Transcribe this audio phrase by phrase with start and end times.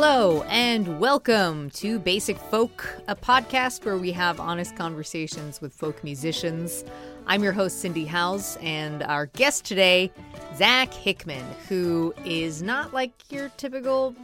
[0.00, 6.04] Hello, and welcome to Basic Folk, a podcast where we have honest conversations with folk
[6.04, 6.84] musicians.
[7.26, 10.12] I'm your host, Cindy Howes, and our guest today,
[10.54, 14.14] Zach Hickman, who is not like your typical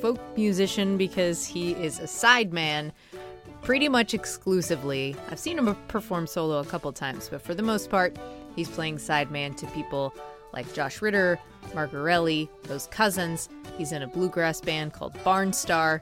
[0.00, 2.90] folk musician because he is a sideman
[3.60, 5.14] pretty much exclusively.
[5.30, 8.16] I've seen him perform solo a couple times, but for the most part,
[8.56, 10.14] he's playing sideman to people
[10.52, 11.38] like Josh Ritter,
[11.74, 13.48] Margarelli, Rose Cousins.
[13.76, 16.00] He's in a bluegrass band called Barnstar.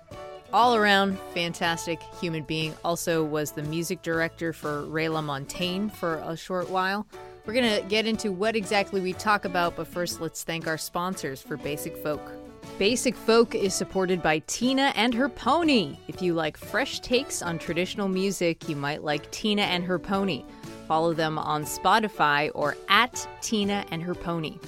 [0.52, 2.74] All around fantastic human being.
[2.84, 7.06] Also was the music director for Ray LaMontagne for a short while.
[7.44, 10.78] We're going to get into what exactly we talk about, but first let's thank our
[10.78, 12.32] sponsors for Basic Folk.
[12.78, 15.96] Basic Folk is supported by Tina and her pony.
[16.08, 20.44] If you like fresh takes on traditional music, you might like Tina and her pony.
[20.86, 24.58] Follow them on Spotify or at Tina and her pony.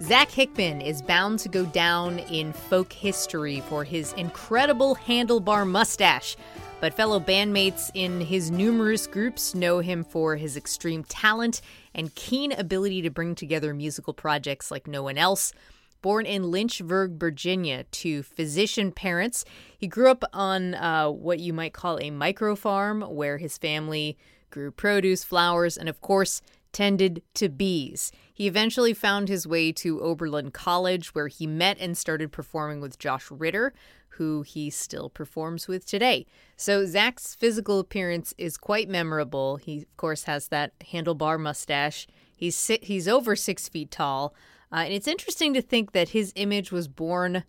[0.00, 6.36] Zach Hickman is bound to go down in folk history for his incredible handlebar mustache,
[6.80, 11.60] but fellow bandmates in his numerous groups know him for his extreme talent
[11.94, 15.52] and keen ability to bring together musical projects like no one else.
[16.00, 19.44] Born in Lynchburg, Virginia, to physician parents,
[19.76, 24.16] he grew up on uh, what you might call a micro farm where his family
[24.50, 26.40] grew produce, flowers, and of course,
[26.72, 28.12] tended to bees.
[28.32, 32.98] He eventually found his way to Oberlin College, where he met and started performing with
[32.98, 33.72] Josh Ritter,
[34.10, 36.26] who he still performs with today.
[36.56, 39.56] So, Zach's physical appearance is quite memorable.
[39.56, 42.06] He, of course, has that handlebar mustache.
[42.36, 44.34] He's, si- he's over six feet tall.
[44.72, 47.44] Uh, and it's interesting to think that his image was born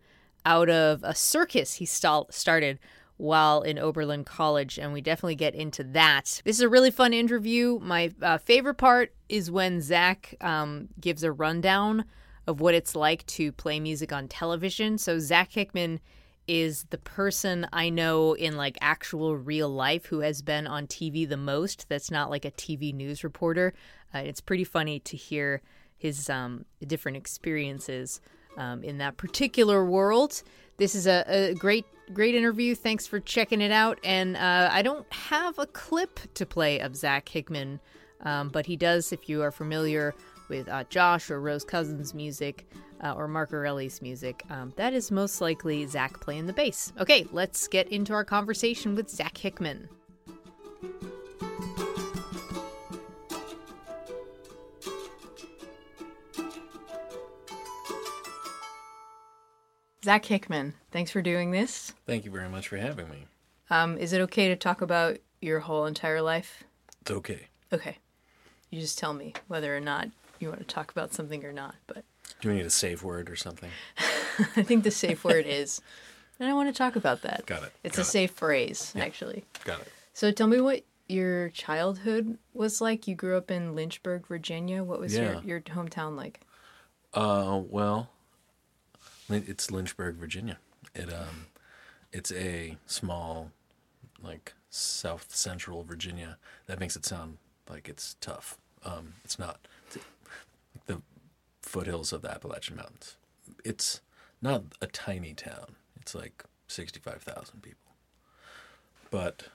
[0.46, 2.80] out of a circus he st- started
[3.20, 6.42] while in Oberlin College, and we definitely get into that.
[6.46, 7.78] This is a really fun interview.
[7.82, 12.06] My uh, favorite part is when Zach um, gives a rundown
[12.48, 14.98] of what it's like to play music on television.
[14.98, 16.00] So, Zach Hickman
[16.48, 21.28] is the person I know in like actual real life who has been on TV
[21.28, 21.88] the most.
[21.90, 23.74] That's not like a TV news reporter.
[24.16, 25.62] Uh, it's pretty funny to hear
[25.98, 28.22] his um, different experiences
[28.58, 30.42] um, in that particular world.
[30.78, 32.76] This is a, a, great, great interview.
[32.76, 34.00] Thanks for checking it out.
[34.04, 37.80] And uh, I don't have a clip to play of Zach Hickman,
[38.22, 40.14] um, but he does, if you are familiar
[40.50, 42.68] with uh, Josh or Rose Cousins' music
[43.04, 46.92] uh, or Mark Erelli's music, um, that is most likely Zach playing the bass.
[47.00, 49.90] Okay, let's get into our conversation with Zach Hickman.
[60.04, 61.94] Zach Hickman, thanks for doing this.
[62.06, 63.26] Thank you very much for having me.
[63.70, 66.64] Um, is it okay to talk about your whole entire life?
[67.02, 67.48] It's okay.
[67.74, 67.98] Okay.
[68.70, 70.08] You just tell me whether or not
[70.40, 71.76] you want to talk about something or not.
[71.88, 72.04] But
[72.42, 73.70] do we need a safe word or something?
[74.56, 75.82] I think the safe word is.
[76.40, 77.46] I don't want to talk about that.
[77.46, 77.74] Got it.
[77.84, 78.12] It's Got a it.
[78.12, 79.04] safe phrase, Yeah.
[79.04, 79.44] actually.
[79.66, 79.88] Got it.
[80.14, 83.08] So tell me what your childhood was like.
[83.08, 84.82] You grew up in Lynchburg, Virginia.
[84.84, 85.42] What was Yeah.
[85.42, 86.40] your, your hometown like?
[87.14, 88.10] Uh, well,
[89.30, 90.60] it's Lynchburg, Virginia.
[90.96, 91.48] It um,
[92.12, 93.52] it's a small,
[94.22, 96.38] like South Central Virginia.
[96.66, 97.38] That makes it sound
[97.70, 98.58] like it's tough.
[98.84, 99.60] Um, it's not.
[99.88, 100.04] It's
[100.86, 101.02] the
[101.62, 103.18] foothills of the Appalachian Mountains.
[103.64, 104.02] It's
[104.42, 105.76] not a tiny town.
[106.00, 107.94] It's like sixty-five thousand people,
[109.12, 109.50] but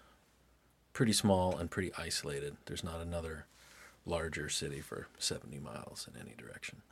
[0.92, 2.56] pretty small and pretty isolated.
[2.66, 3.46] There's not another
[4.06, 6.82] larger city for 70 miles in any direction.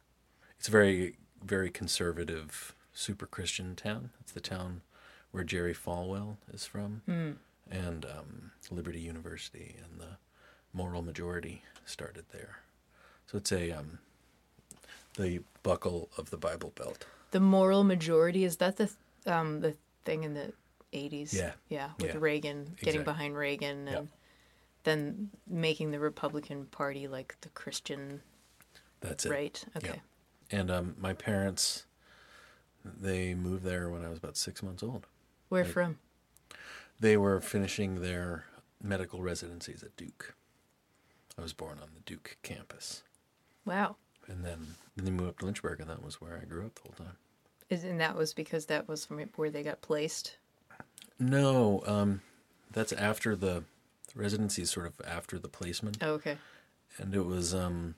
[0.59, 4.11] It's very, very conservative, super Christian town.
[4.21, 4.83] It's the town
[5.31, 7.03] where Jerry Falwell is from,
[7.71, 10.17] and um, Liberty University and the
[10.73, 12.59] Moral Majority started there.
[13.27, 13.99] So it's a um,
[15.17, 17.05] the buckle of the Bible Belt.
[17.31, 18.91] The moral majority is that the
[19.27, 19.75] um the
[20.05, 20.53] thing in the
[20.93, 21.33] 80s?
[21.33, 21.53] Yeah.
[21.69, 22.17] Yeah, with Yeah.
[22.21, 24.07] Reagan getting Exact- behind Reagan and Yep.
[24.85, 28.21] then making the Republican Party like the Christian
[29.01, 29.31] That's it.
[29.31, 29.65] right.
[29.77, 30.03] Okay.
[30.51, 31.85] And um, my parents,
[32.85, 35.07] they moved there when I was about six months old.
[35.49, 35.99] Where from?
[36.99, 38.45] They were finishing their
[38.83, 40.35] medical residencies at Duke.
[41.39, 43.03] I was born on the Duke campus.
[43.65, 43.97] Wow.
[44.29, 46.75] And then, then they moved up to Lynchburg, and that was where I grew up
[46.77, 47.17] the whole time.
[47.71, 50.37] Is, and that was because that was from where they got placed.
[51.19, 52.21] No, um,
[52.71, 53.65] that's after the,
[54.13, 55.99] the residency is sort of after the placement.
[56.03, 56.39] Oh, okay.
[56.99, 57.95] and it was um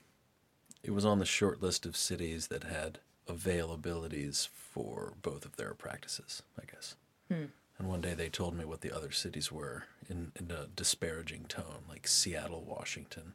[0.83, 5.73] it was on the short list of cities that had availabilities for both of their
[5.73, 6.95] practices i guess.
[7.29, 7.45] Hmm.
[7.77, 11.45] And one day they told me what the other cities were in, in a disparaging
[11.49, 13.33] tone like seattle washington.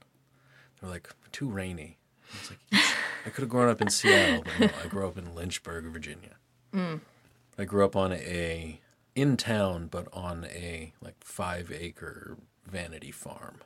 [0.81, 1.99] They were like too rainy.
[2.33, 2.85] I was like
[3.27, 6.37] i could have grown up in seattle but no i grew up in lynchburg virginia.
[6.73, 6.97] Hmm.
[7.59, 8.81] I grew up on a
[9.15, 12.37] in town but on a like five acre
[12.67, 13.59] vanity farm.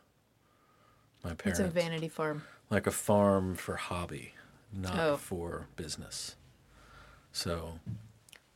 [1.22, 1.58] My parents.
[1.58, 2.42] It's parents a vanity farm.
[2.70, 4.34] like a farm for hobby,
[4.76, 5.16] not Oh.
[5.16, 6.36] for business.
[7.32, 7.80] So,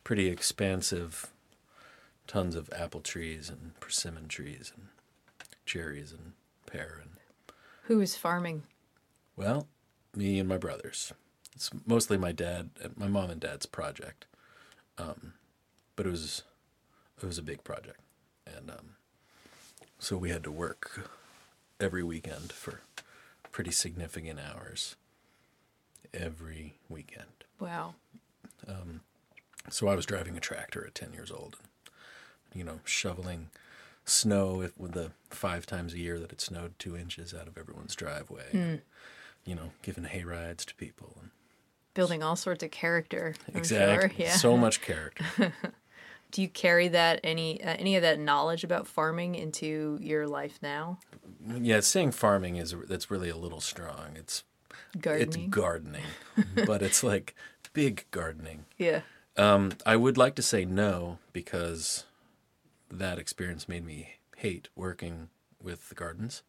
[0.05, 1.31] pretty expansive,
[2.27, 4.89] tons of apple trees and persimmon trees and
[5.67, 6.33] cherries and
[6.67, 7.11] pear and
[7.85, 8.65] Who is farming?
[9.37, 9.67] well,
[10.15, 11.13] me and my brothers.
[11.55, 14.27] It's mostly my dad, my mom and dad's project,
[14.97, 15.35] um,
[15.97, 16.43] but it was
[17.21, 18.01] it was a big project,
[18.47, 18.95] and um,
[19.99, 21.09] so we had to work
[21.81, 22.81] every weekend for
[23.51, 24.95] pretty significant hours
[26.15, 27.45] every weekend.
[27.61, 27.95] Wow.
[29.71, 31.57] So I was driving a tractor at ten years old,
[32.51, 33.51] and you know, shoveling
[34.07, 37.59] snow if, with the five times a year that it snowed two inches out of
[37.59, 38.81] everyone's driveway.
[39.45, 41.31] You know, giving hay rides to people and
[41.95, 43.35] Building all sorts of character.
[43.49, 44.27] I'm exactly Sure.
[44.27, 44.33] Yeah.
[44.37, 45.25] so much character.
[46.31, 50.59] Do you carry that any uh, any of that knowledge about farming into your life
[50.63, 50.99] now?
[51.47, 54.11] yeah, saying farming is that's really a little strong.
[54.17, 54.45] It's
[54.95, 55.51] it's Gardening.
[55.51, 56.05] gardening,
[56.67, 57.35] but it's like
[57.73, 58.65] big gardening.
[58.79, 59.01] yeah.
[59.37, 62.05] Um, I would like to say no because
[62.91, 65.29] that experience made me hate working
[65.63, 66.43] with the gardens.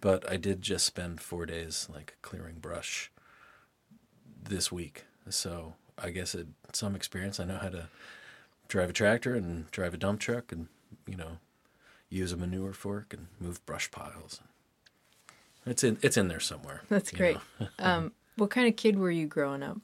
[0.00, 3.12] But I did just spend four days like clearing brush
[4.42, 7.38] this week, so I guess it some experience.
[7.38, 7.88] I know how to
[8.66, 10.66] drive a tractor and drive a dump truck, and
[11.06, 11.38] you know,
[12.08, 14.40] use a manure fork and move brush piles.
[15.66, 16.82] It's in it's in there somewhere.
[16.88, 17.36] That's great.
[17.78, 19.78] um, what kind of kid were you growing up?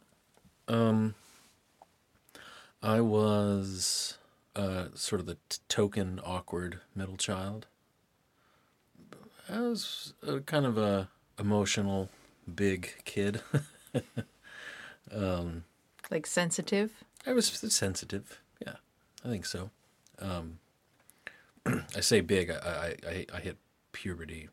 [2.82, 4.19] I was
[4.55, 7.67] uh, sort of the t- token awkward middle child.
[9.49, 11.08] I was a kind of a
[11.38, 12.08] emotional
[12.52, 13.40] big kid.
[16.11, 17.05] Like sensitive?
[17.26, 18.40] I was sensitive.
[18.64, 18.76] Yeah,
[19.25, 19.70] I think so.
[20.20, 20.58] Um,
[21.67, 22.50] I say big.
[22.50, 23.58] I I I hit
[23.93, 24.49] puberty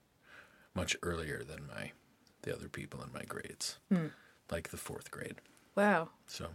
[0.76, 1.92] much earlier than my
[2.44, 3.78] the other people in my grades,
[4.52, 5.36] like the fourth grade.
[5.76, 6.10] Wow.
[6.28, 6.50] So,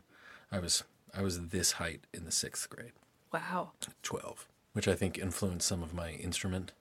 [0.53, 0.85] I was
[1.15, 2.93] I was this height in the sixth grade.
[3.33, 3.73] Wow.
[4.03, 6.73] 12, which I think influenced some of my instrument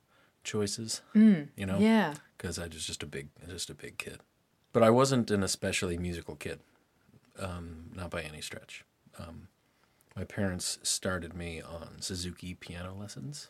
[0.43, 1.01] choices.
[1.13, 2.15] you know, Yeah.
[2.37, 4.19] because I was just a big, just a big kid.
[4.73, 6.59] But I wasn't an especially musical kid,
[7.39, 8.83] um, not by any stretch.
[9.19, 9.47] Um,
[10.15, 13.47] my parents started me on Suzuki piano lessons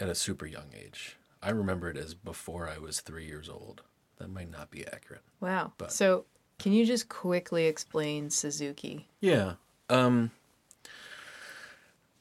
[0.00, 1.16] at a super young age.
[1.42, 3.82] I remember it as before I was three years old.
[4.18, 5.22] That might not be accurate.
[5.40, 5.72] Wow.
[5.78, 6.24] But- So,
[6.58, 9.08] can you just quickly explain Suzuki?
[9.20, 9.54] Yeah.
[9.90, 10.30] Um,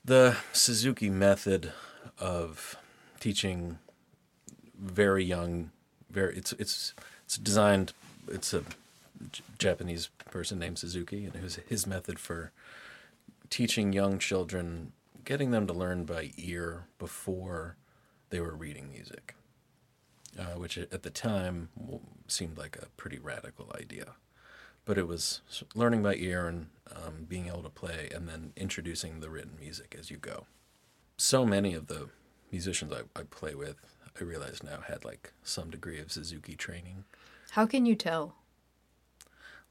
[0.04, 1.72] the Suzuki method
[2.18, 2.76] of
[3.20, 3.78] teaching
[4.80, 5.70] very young,
[6.10, 6.94] very it's it's
[7.26, 7.94] it's designed.
[8.28, 8.64] It's a
[9.60, 12.52] Japanese person named Suzuki, and it was his method for
[13.52, 14.94] teaching young children,
[15.24, 17.76] getting them to learn by ear before
[18.32, 19.36] they were reading music,
[20.38, 21.70] uh, which at the time
[22.28, 24.16] seemed like a pretty radical idea
[24.86, 25.42] but it was
[25.76, 29.96] learning by ear and um, being able to play and then introducing the written music
[29.98, 30.46] as you go.
[31.18, 32.10] So many of the
[32.52, 33.76] musicians I, I play with,
[34.20, 37.06] I realize now had like some degree of Suzuki training.
[37.52, 38.36] How can you tell?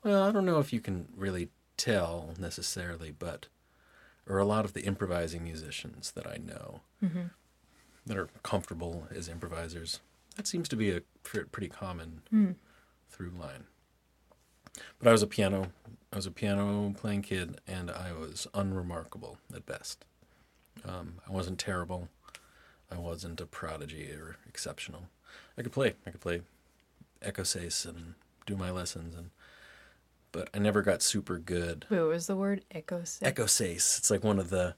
[0.04, 3.48] Well, I don't know if you can really tell necessarily, but
[4.28, 6.80] or a lot of the improvising musicians that I know
[8.06, 10.00] that are comfortable as improvisers,
[10.36, 12.22] that seems to be a pr- pretty common
[13.10, 13.64] through line.
[14.98, 15.72] But I was a piano,
[16.12, 20.04] I was a piano playing kid, and I was unremarkable at best.
[20.84, 22.08] Um, I wasn't terrible.
[22.90, 25.04] I wasn't a prodigy or exceptional.
[25.58, 25.94] I could play.
[26.06, 26.42] I could play
[27.22, 28.14] Ecossaise and
[28.46, 29.30] do my lessons, and
[30.32, 31.86] but I never got super good.
[31.90, 32.64] Wait, what was the word?
[32.70, 33.00] Echo.
[33.02, 33.98] Ecossaise.
[33.98, 34.74] It's like one of the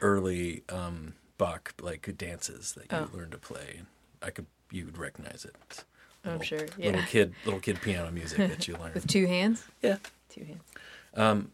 [0.00, 3.16] early um, Bach like dances that you Oh.
[3.16, 3.82] learn to play.
[4.22, 5.54] I could you would recognize it.
[5.70, 5.84] It's
[6.24, 6.66] I'm little- sure.
[6.78, 8.94] Little kid, little kid piano music that you learn.
[8.94, 9.64] With two hands?
[9.82, 11.46] yeah, Two hands.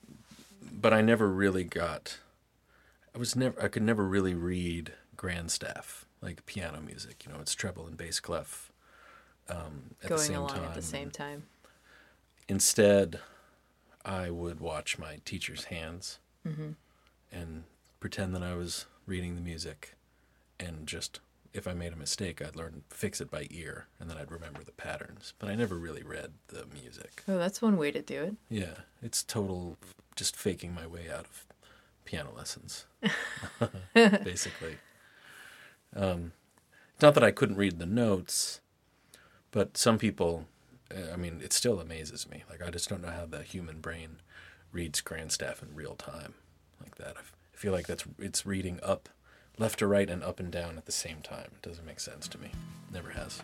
[0.72, 2.18] but I never really got.
[3.14, 3.60] I was never.
[3.62, 7.24] I could never really read grand staff like piano music.
[7.26, 8.70] You know, it's treble and bass clef.
[9.48, 10.64] Um, at the Going same along time.
[10.64, 11.42] at the same time.
[12.48, 13.18] Instead,
[14.04, 16.70] I would watch my teacher's hands Mm-hmm.
[17.30, 17.62] and
[18.00, 19.94] pretend that I was reading the music,
[20.60, 21.20] and just
[21.52, 24.62] if I made a mistake, I'd learn fix it by ear, and then I'd remember
[24.64, 25.34] the patterns.
[25.38, 27.22] But I never really read the music.
[27.28, 28.34] Oh, that's one way to do it.
[28.48, 29.76] Yeah, it's total
[30.16, 31.46] just faking my way out of
[32.04, 32.86] piano lessons,
[33.94, 34.76] basically.
[35.94, 36.32] Um,
[37.00, 38.60] not that I couldn't read the notes,
[39.50, 40.46] but some people,
[41.12, 42.44] I mean, it still amazes me.
[42.48, 44.20] Like, I just don't know how the human brain
[44.72, 46.34] reads grand staff in real time
[46.80, 47.16] like that.
[47.16, 49.08] I f- I feel like that's it's reading up,
[49.58, 51.48] left to right, and up and down at the same time.
[51.54, 52.50] It doesn't make sense to me.
[52.92, 53.40] Never has.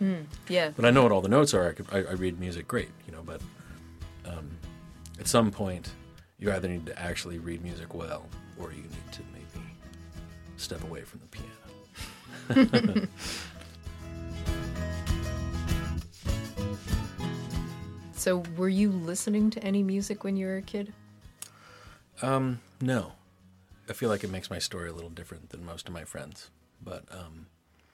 [0.48, 0.70] Yeah.
[0.74, 1.68] But I know what all the notes are.
[1.68, 3.22] I, could, I, I read music great, you know.
[3.22, 3.40] But
[4.26, 4.50] um,
[5.18, 5.90] at some point,
[6.38, 8.26] you either need to actually read music well,
[8.58, 9.66] or you need to maybe
[10.56, 13.08] step away from the piano.
[18.18, 20.92] So, were you listening to any music when you were a kid?
[22.20, 23.12] Um, no,
[23.88, 26.50] I feel like it makes my story a little different than most of my friends.
[26.82, 27.46] But um,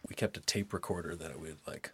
[0.08, 1.92] we kept a tape recorder that we'd like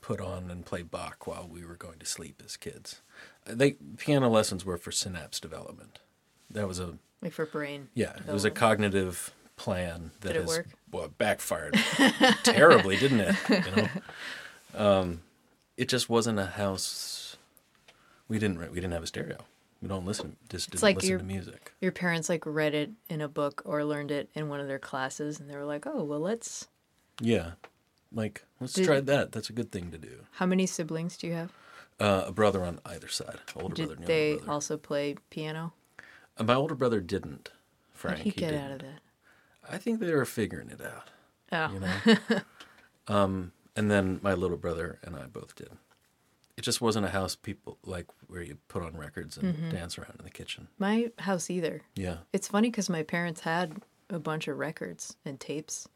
[0.00, 3.00] put on and play Bach while we were going to sleep as kids.
[3.48, 5.98] Uh, They piano lessons were for synapse development.
[6.50, 7.88] That was a Like for brain?
[7.94, 10.66] Yeah, it was a cognitive plan that Did it has work?
[10.92, 11.74] well backfired
[12.44, 13.36] terribly, didn't it?
[13.48, 13.88] You know,
[15.00, 15.22] um,
[15.76, 17.36] it just wasn't a house.
[18.28, 19.38] We didn't we didn't have a stereo.
[19.82, 20.36] We don't listen.
[20.48, 21.72] Just didn't like listen you're- to music.
[21.80, 24.78] Your parents like read it in a book or learned it in one of their
[24.78, 26.68] classes, and they were like, "Oh, well, let's."
[27.20, 27.52] Yeah,
[28.12, 29.32] like let's Did- try that.
[29.32, 30.26] That's a good thing to do.
[30.32, 31.52] How many siblings do you have?
[32.00, 34.50] Uh, a brother on either side, older Did brother and they brother.
[34.52, 35.72] also play piano?
[36.38, 37.50] Uh, my older brother didn't.
[37.92, 38.64] Frank, How'd he get didn't.
[38.64, 39.00] out of that?
[39.70, 41.08] I think they were figuring it out.
[41.52, 42.40] Oh, you know.
[43.14, 45.70] um, and then my little brother and I both did.
[46.56, 49.70] It just wasn't a house people like where you put on records and Mm-hmm.
[49.70, 50.68] dance around in the kitchen.
[50.78, 51.82] my house either.
[51.94, 55.86] Yeah, It's funny because my parents had a bunch of records and tapes.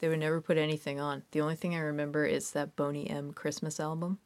[0.00, 1.22] They would never put anything on.
[1.32, 4.18] The only thing I remember is that Boney M Christmas album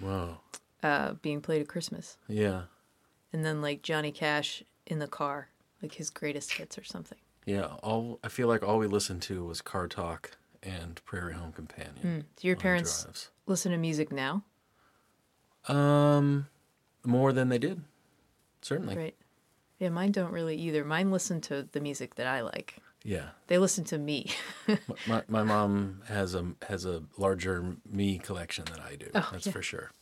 [0.00, 0.40] wow,
[0.82, 2.16] uh, being played at Christmas.
[2.28, 2.62] yeah,
[3.32, 5.48] And then like Johnny Cash in the car,
[5.82, 7.18] like his greatest hits or something.
[7.46, 7.66] yeah.
[7.82, 12.24] All I feel like all we listened to was Car Talk and Prairie Home Companion.
[12.36, 13.30] Do your parents drives.
[13.46, 14.44] listen to music now?
[15.66, 16.46] Um,
[17.04, 17.82] more than they did,
[18.62, 18.96] certainly.
[18.96, 19.14] Right.
[19.78, 20.84] Yeah, mine don't really either.
[20.84, 22.76] Mine listen to the music that I like.
[23.04, 24.32] Yeah, They listen to me.
[25.06, 29.06] my, my mom has a has a larger me collection than I do.
[29.14, 29.52] Oh, that's yeah.
[29.52, 29.92] for sure.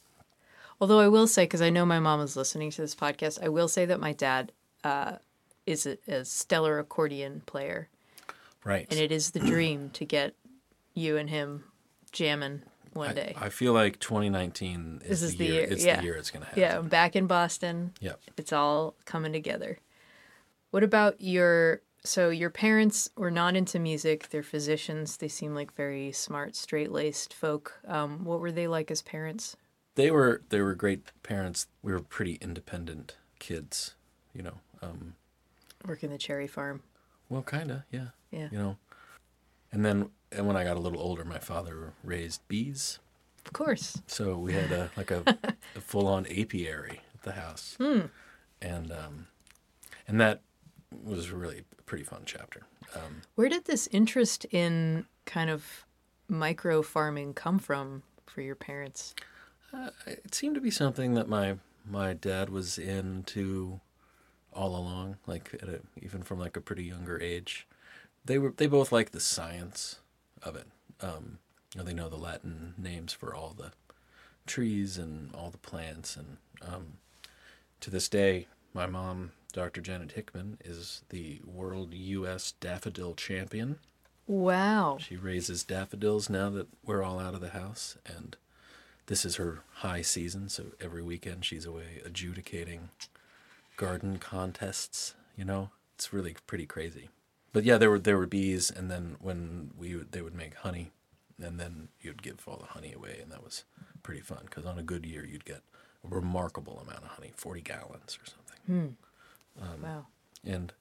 [0.80, 3.48] Although I will say, because I know my mom is listening to this podcast, I
[3.48, 4.50] will say that my dad
[4.82, 5.16] uh,
[5.66, 7.88] is a, a stellar accordion player,
[8.64, 8.86] Right.
[8.90, 10.34] and it is the dream to get
[10.94, 11.64] you and him
[12.12, 12.62] jamming
[12.96, 13.34] one I, day.
[13.40, 15.54] I feel like 2019 is, This the, is the year.
[15.54, 15.96] year, It's yeah.
[15.98, 16.60] the year it's going to happen.
[16.62, 17.92] yeah, I'm back in Boston.
[18.00, 18.20] Yep.
[18.36, 19.78] It's all coming together.
[20.70, 21.82] What about your?
[22.04, 24.28] So your parents were not into music.
[24.30, 25.16] They're physicians.
[25.16, 27.80] They seem like very smart, straight-laced folk.
[27.86, 29.56] Um, what were they like as parents?
[29.96, 31.66] They were they were great parents.
[31.82, 33.94] We were pretty independent kids,
[34.34, 34.54] you know.
[34.82, 35.14] Um,
[35.86, 36.82] Working the cherry farm.
[37.28, 38.08] well, kind of, yeah.
[38.30, 38.48] Yeah.
[38.52, 38.76] You know.
[39.72, 42.98] And then and when I got a little older, my father raised bees.
[43.44, 44.02] Of course.
[44.06, 45.22] So we had a like a,
[45.76, 47.76] a full on apiary at the house.
[47.80, 48.00] Hmm.
[48.60, 49.26] And um
[50.06, 50.42] and that
[51.04, 52.62] was really a pretty fun chapter.
[52.94, 55.86] Um Where did this interest in kind of
[56.28, 59.14] micro farming come from for your parents?
[60.06, 63.80] it seemed to be something that my my dad was into
[64.52, 67.66] all along like at a, even from like a pretty younger age
[68.24, 70.00] they were they both liked the science
[70.46, 70.66] of it
[71.00, 71.38] um
[71.74, 73.72] you know, they know the latin names for all the
[74.46, 76.94] trees and all the plants and um
[77.80, 83.78] to this day my mom dr janet hickman is the world us daffodil champion
[84.28, 84.98] Wow.
[85.00, 88.36] she raises daffodils now that we're all out of the house, and
[89.06, 90.48] this is her high season.
[90.48, 92.88] So every weekend she's away adjudicating
[93.76, 95.14] garden contests.
[95.36, 97.08] You know, it's really pretty crazy.
[97.56, 100.56] But yeah, there were there were bees, and then when we would, they would make
[100.56, 100.90] honey,
[101.42, 103.64] and then you'd give all the honey away, and that was
[104.02, 105.62] pretty fun because on a good year you'd get
[106.04, 108.96] a remarkable amount of honey, forty gallons or something
[109.82, 110.04] wow.
[110.44, 110.74] and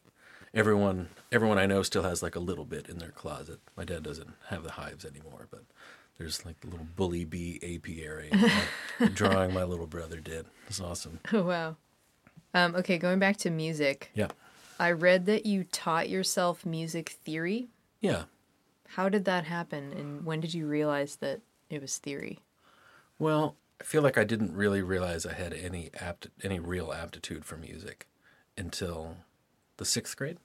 [0.54, 3.62] everyone everyone I know still has like a little bit in their closet.
[3.78, 5.64] My dad doesn't have the hives anymore, but
[6.18, 8.32] there's like a little bully bee apiary
[9.14, 10.46] drawing my little brother did.
[10.68, 11.22] It's awesome.
[11.32, 11.78] Oh, wow.
[12.54, 14.12] Um, okay, going back to music.
[14.14, 14.28] Yeah.
[14.78, 17.70] I read that you taught yourself music theory.
[18.02, 18.24] Yeah.
[18.90, 22.40] How did that happen, and when did you realize that it was theory?
[23.18, 27.46] Well, I feel like I didn't really realize I had any apt any real aptitude
[27.46, 28.08] for music
[28.58, 29.18] until
[29.78, 30.38] the sixth grade.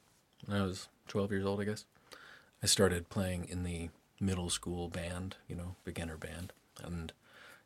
[0.46, 1.84] When I was twelve years old, I guess.
[2.62, 6.52] I started playing in the middle school band, you know, beginner band.
[6.82, 7.12] And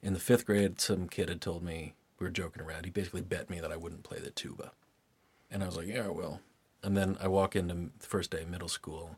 [0.03, 2.85] in the fifth grade, some kid had told me we were joking around.
[2.85, 4.73] He basically bet me that I wouldn't play the tuba,
[5.51, 6.41] and I was like, "Yeah, I will."
[6.85, 9.17] And then I walk into the first day of middle school,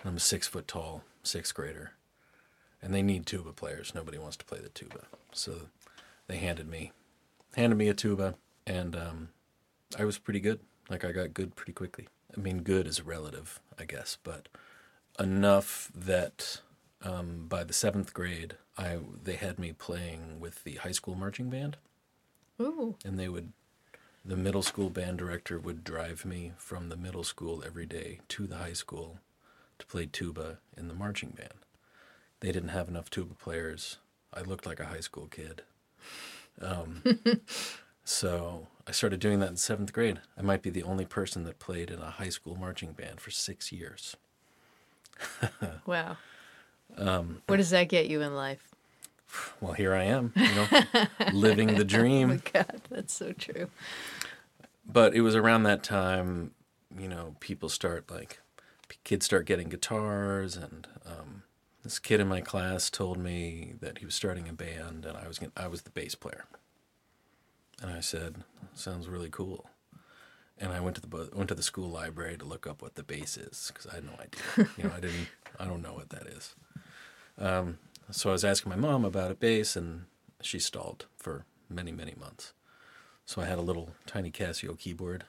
[0.00, 1.92] and I'm a six foot tall sixth grader,
[2.80, 3.94] and they need tuba players.
[3.94, 5.02] Nobody wants to play the tuba,
[5.32, 5.68] so
[6.28, 6.92] they handed me
[7.56, 8.34] handed me a tuba,
[8.66, 9.28] and um,
[9.98, 10.60] I was pretty good.
[10.88, 12.08] Like I got good pretty quickly.
[12.36, 14.48] I mean, good is relative, I guess, but
[15.18, 16.60] enough that
[17.02, 21.50] um, by the seventh grade, I they had me playing with the high school marching
[21.50, 21.76] band,
[22.60, 22.96] Ooh.
[23.04, 23.52] and they would.
[24.24, 28.46] The middle school band director would drive me from the middle school every day to
[28.46, 29.18] the high school
[29.78, 31.54] to play tuba in the marching band.
[32.40, 33.98] They didn't have enough tuba players.
[34.32, 35.62] I looked like a high school kid.
[36.60, 37.02] Um,
[38.04, 40.20] so I started doing that in seventh grade.
[40.36, 43.30] I might be the only person that played in a high school marching band for
[43.30, 44.16] six years.
[45.86, 46.16] Wow.
[46.96, 48.69] Um, what does that get you in life?
[49.60, 50.66] Well, here I am, you know,
[51.32, 52.42] living the Oh my dream.
[52.52, 53.68] God, that's so true.
[54.86, 56.52] But it was around that time,
[56.98, 58.40] you know, people start like,
[59.04, 61.42] kids start getting guitars, and um,
[61.82, 65.28] this kid in my class told me that he was starting a band, and I
[65.28, 66.44] was gonna, I was the bass player.
[67.82, 68.44] And I said,
[68.74, 69.70] "Sounds really cool."
[70.58, 73.02] And I went to the went to the school library to look up what the
[73.02, 74.68] bass is because I had no idea.
[74.76, 76.54] you know, I didn't, I don't know what that is.
[77.38, 77.78] Um,
[78.10, 80.04] so I was asking my mom about a bass, and
[80.40, 82.52] she stalled for many, many months.
[83.24, 85.24] So I had a little tiny Casio keyboard,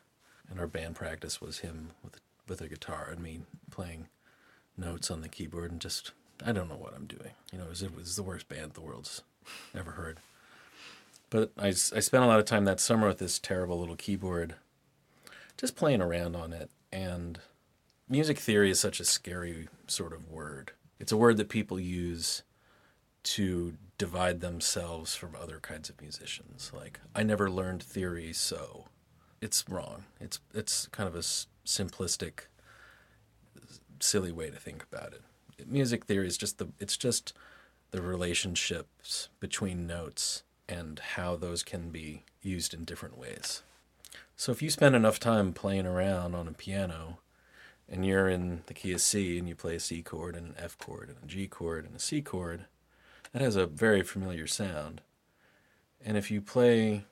[0.49, 4.07] and our band practice was him with with a guitar and me playing
[4.77, 6.11] notes on the keyboard, and just
[6.45, 7.31] I don't know what I'm doing.
[7.51, 9.21] You know, it was, it was the worst band the world's
[9.75, 10.19] ever heard.
[11.29, 14.55] But I, I spent a lot of time that summer with this terrible little keyboard,
[15.57, 16.69] just playing around on it.
[16.91, 17.39] And
[18.09, 20.73] music theory is such a scary sort of word.
[20.99, 22.43] It's a word that people use
[23.23, 26.71] to divide themselves from other kinds of musicians.
[26.73, 28.85] Like, I never learned theory, so
[29.41, 30.05] it's wrong.
[30.19, 32.47] It's it's kind of a s- simplistic,
[33.99, 35.21] silly way to think about it.
[35.67, 37.33] Music theory is just the it's just
[37.91, 43.61] the relationships between notes and how those can be used in different ways.
[44.35, 47.19] So if you spend enough time playing around on a piano
[47.87, 50.55] and you're in the key of C and you play a C chord and an
[50.57, 52.65] F chord and a G chord and a C chord,
[53.33, 55.01] that has a very familiar sound.
[56.03, 57.05] And if you play,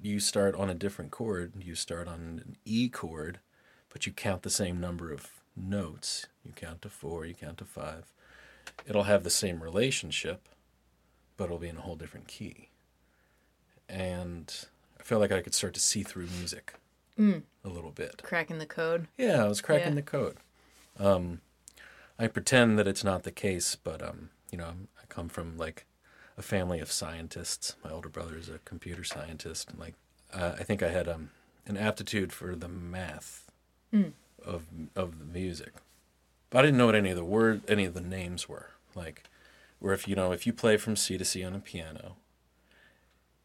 [0.00, 3.38] you start on a different chord, you start on an E chord,
[3.90, 6.26] but you count the same number of notes.
[6.44, 8.12] You count to four, you count to five.
[8.86, 10.48] It'll have the same relationship,
[11.36, 12.68] but it'll be in a whole different key.
[13.88, 14.52] And
[14.98, 16.74] I feel like I could start to see through music
[17.18, 17.44] Mm.
[17.64, 18.22] a little bit.
[18.22, 19.08] Cracking the code.
[19.16, 19.94] Yeah, I was cracking Yeah.
[19.94, 20.36] the code.
[20.98, 21.40] Um,
[22.18, 25.56] I pretend that it's not the case, but um, you know, I'm, I come from
[25.56, 25.86] like
[26.38, 27.76] a family of scientists.
[27.84, 29.94] My older brother is a computer scientist, and like
[30.32, 31.30] uh, I think I had um,
[31.66, 33.42] an aptitude for the math
[33.92, 34.12] Mm.
[34.44, 34.64] of
[34.96, 35.74] of the music,
[36.50, 38.70] but I didn't know what any of the word, any of the names were.
[38.96, 39.22] Like,
[39.78, 42.16] where if you know if you play from C to C on a piano,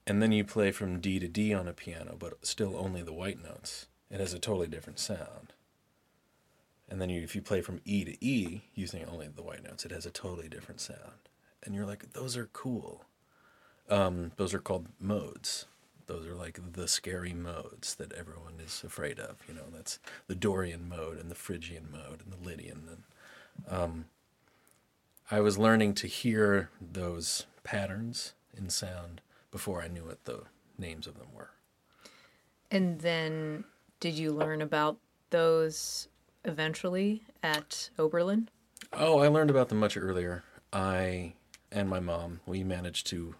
[0.07, 3.13] and then you play from D to D on a piano, but still only the
[3.13, 5.53] white notes, it has a totally different sound.
[6.89, 9.85] And then you, if you play from E to E using only the white notes,
[9.85, 11.29] it has a totally different sound.
[11.63, 13.05] And you're like, those are cool.
[13.89, 15.65] Um, those are called modes.
[16.07, 19.37] Those are like the scary modes that everyone is afraid of.
[19.47, 22.87] You know, that's the Dorian mode and the Phrygian mode and the Lydian.
[22.89, 23.03] And
[23.69, 24.05] um,
[25.29, 29.21] I was learning to hear those patterns in sound
[29.51, 30.43] before I knew what the
[30.77, 31.51] names of them were.
[32.69, 33.65] And then
[33.99, 34.97] did you learn about
[35.29, 36.07] those
[36.45, 38.49] eventually at Oberlin?
[38.93, 40.43] Oh, I learned about them much earlier.
[40.73, 41.33] I
[41.71, 43.35] and my mom, we managed to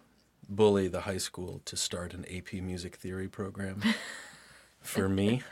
[0.48, 3.82] bully the high school to start an AP music theory program
[4.80, 5.42] for me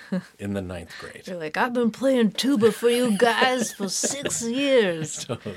[0.38, 1.26] in the ninth grade.
[1.26, 5.24] You're like, I've been playing tuba for you guys for six years.
[5.24, 5.56] totally.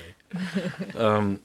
[0.98, 1.42] um,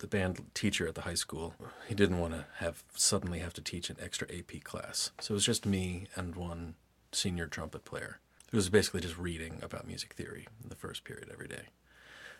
[0.00, 1.54] the band teacher at the high school,
[1.88, 5.10] he didn't want to have suddenly have to teach an extra AP class.
[5.20, 6.74] So it was just me and one
[7.12, 8.20] senior trumpet player.
[8.52, 11.64] It was basically just reading about music theory in the first period every day.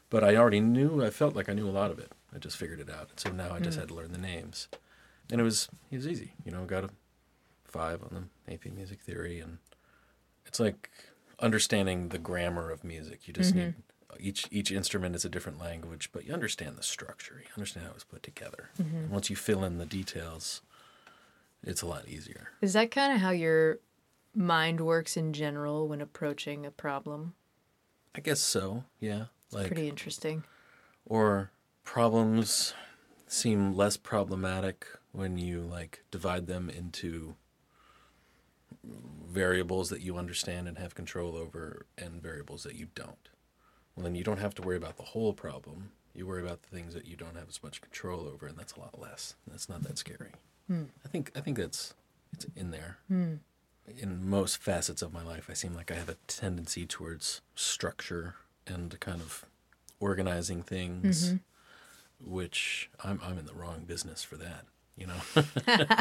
[0.08, 2.12] But I already knew, I felt like I knew a lot of it.
[2.34, 3.10] I just figured it out.
[3.16, 3.80] So now I just hmm.
[3.80, 4.68] had to learn the names.
[5.30, 6.32] And it was it was easy.
[6.44, 6.90] You know, got a
[7.64, 9.58] five on the AP music theory and
[10.46, 10.90] it's like
[11.40, 13.28] understanding the grammar of music.
[13.28, 13.66] You just mm-hmm.
[13.66, 13.74] need
[14.18, 17.40] each each instrument is a different language, but you understand the structure.
[17.40, 18.70] You understand how it was put together.
[18.80, 18.96] Mm-hmm.
[18.96, 20.62] And once you fill in the details,
[21.62, 22.48] it's a lot easier.
[22.60, 23.78] Is that kind of how your
[24.34, 27.34] mind works in general when approaching a problem?
[28.14, 28.84] I guess so.
[29.00, 29.26] Yeah.
[29.52, 30.44] Like Pretty interesting.
[31.06, 31.50] or
[31.88, 32.74] problems
[33.26, 37.34] seem less problematic when you like divide them into
[39.26, 43.30] variables that you understand and have control over and variables that you don't.
[43.96, 45.92] Well, then you don't have to worry about the whole problem.
[46.14, 48.74] You worry about the things that you don't have as much control over, and that's
[48.74, 49.34] a lot less.
[49.46, 50.32] That's not that scary.
[50.66, 50.84] Hmm.
[51.06, 51.94] I think I think that's
[52.34, 52.98] it's in there.
[53.08, 53.36] Hmm.
[53.96, 58.34] In most facets of my life, I seem like I have a tendency towards structure
[58.66, 59.46] and kind of
[60.00, 61.36] organizing things, mm-hmm.
[62.24, 64.64] Which I'm I'm in the wrong business for that.
[64.96, 65.44] You know,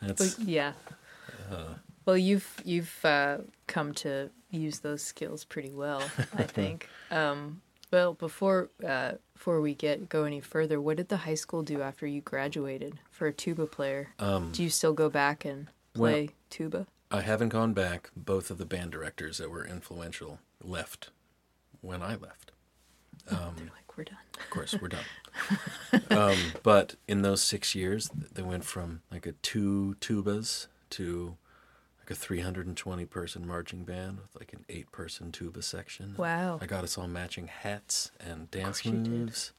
[0.00, 0.72] that's But yeah.
[2.06, 6.02] well, you've you've uh, come to use those skills pretty well,
[6.36, 6.88] I think.
[7.10, 7.60] um,
[7.92, 11.82] well, before uh, before we get go any further, what did the high school do
[11.82, 14.10] after you graduated for a tuba player?
[14.18, 16.86] um, do you still go back and well- play tuba?
[17.10, 18.10] I haven't gone back.
[18.14, 21.08] Both of the band directors that were influential left
[21.80, 22.52] when I left.
[23.30, 24.16] Um, They're like, we're done.
[24.38, 25.04] Of course, we're done.
[26.10, 31.36] um, but in those six years, they went from like a two tubas to
[32.00, 36.14] like a 320 person marching band with like an eight person tuba section.
[36.16, 36.58] Wow.
[36.62, 39.52] I got us all matching hats and dance moves.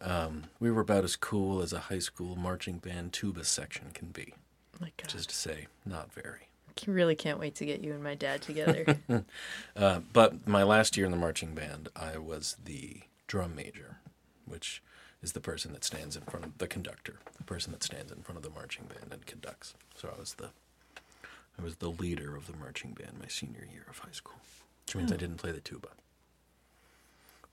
[0.00, 4.08] Um, we were about as cool as a high school marching band tuba section can
[4.08, 4.34] be,
[4.78, 5.14] My God.
[5.14, 6.48] is to say, not very.
[6.86, 8.98] I really can't wait to get you and my dad together.
[9.74, 13.98] Uh, but my last year in the marching band, I was the drum major,
[14.44, 14.82] which
[15.22, 18.22] is the person that stands in front of the conductor, the person that stands in
[18.22, 19.74] front of the marching band and conducts.
[19.94, 20.50] So I was the
[21.58, 24.36] I was the leader of the marching band my senior year of high school,
[24.84, 25.20] which means I hmm.
[25.20, 25.88] didn't play the tuba.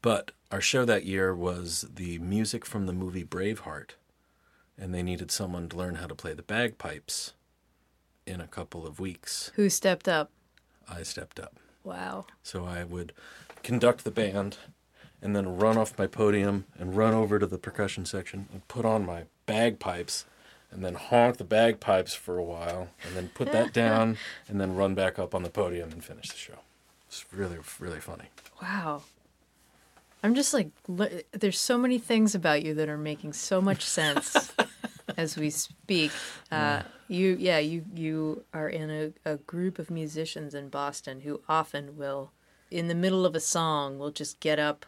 [0.02, 3.92] But our show that year was the music from the movie Braveheart,
[4.78, 7.34] and they needed someone to learn how to play the bagpipes
[8.26, 9.52] in a couple of weeks.
[9.56, 10.30] Who stepped up?
[10.90, 11.58] I stepped up.
[11.86, 12.26] Wow.
[12.44, 13.14] So I would
[13.64, 14.58] conduct the band
[15.24, 18.86] and then run off my podium and run over to the percussion section and put
[18.86, 20.26] on my bagpipes
[20.70, 24.76] and then honk the bagpipes for a while and then put that down and then
[24.76, 26.60] run back up on the podium and finish the show.
[27.08, 28.26] It's really, really funny.
[28.62, 29.04] Wow.
[30.24, 30.70] I'm just like,
[31.32, 34.52] there's so many things about you that are making so much sense
[35.18, 36.12] as we speak.
[36.52, 41.42] Uh, you, yeah, you you are in a, a group of musicians in Boston who
[41.48, 42.32] often will,
[42.72, 44.86] in the middle of a song, will just get up,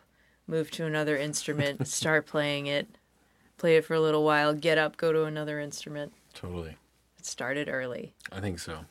[0.48, 2.88] move to another instrument, start playing it,
[3.58, 6.14] play it for a little while, get up, go to another instrument.
[6.34, 6.78] Totally.
[7.18, 8.14] It started early.
[8.32, 8.86] I think so.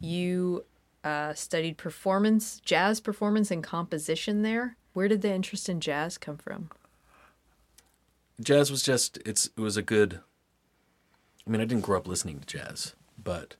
[0.00, 0.64] You
[1.04, 4.76] uh, studied performance, jazz performance, and composition there.
[4.92, 6.70] Where did the interest in jazz come from?
[8.40, 10.20] Jazz was just it's it was a good
[11.48, 13.56] I mean, I didn't grow up listening to jazz, but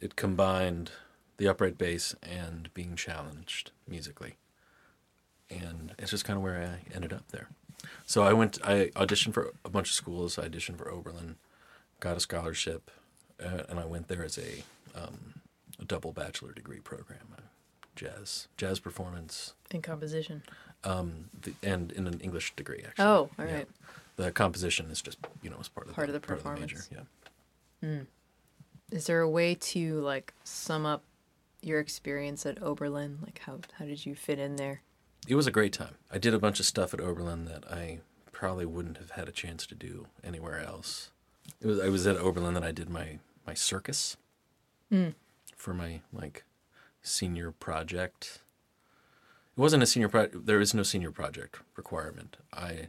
[0.00, 0.90] it combined
[1.36, 4.38] the upright bass and being challenged musically.
[5.50, 7.48] And it's just kind of where I ended up there.
[8.04, 10.38] So I went I auditioned for a bunch of schools.
[10.38, 11.36] I auditioned for Oberlin,
[12.00, 12.90] got a scholarship,
[13.42, 15.34] uh, and I went there as a um,
[15.80, 17.42] a double bachelor degree program, uh,
[17.94, 20.42] jazz jazz performance and composition.
[20.84, 23.04] um, the, and in an English degree actually.
[23.04, 23.54] Oh, all Yeah.
[23.54, 23.68] right.
[24.16, 26.42] The composition is just you know as part of Part the, of the major.
[26.42, 26.90] performance.
[27.82, 28.00] Yeah.
[28.90, 31.02] Is there a way to like sum up
[31.62, 33.18] your experience at Oberlin?
[33.22, 34.80] Like how how did you fit in there?
[35.26, 35.96] It was a great time.
[36.10, 37.98] I did a bunch of stuff at Oberlin that I
[38.30, 41.10] probably wouldn't have had a chance to do anywhere else.
[41.60, 44.16] It was I was at Oberlin that I did my my circus
[44.90, 45.10] hmm.
[45.56, 46.44] for my like
[47.02, 48.40] senior project.
[49.56, 50.46] It wasn't a senior project.
[50.46, 52.36] There is no senior project requirement.
[52.52, 52.88] I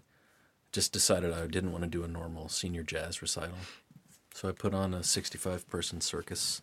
[0.71, 3.58] just decided I didn't want to do a normal senior jazz recital,
[4.34, 6.62] so I put on a 65 person circus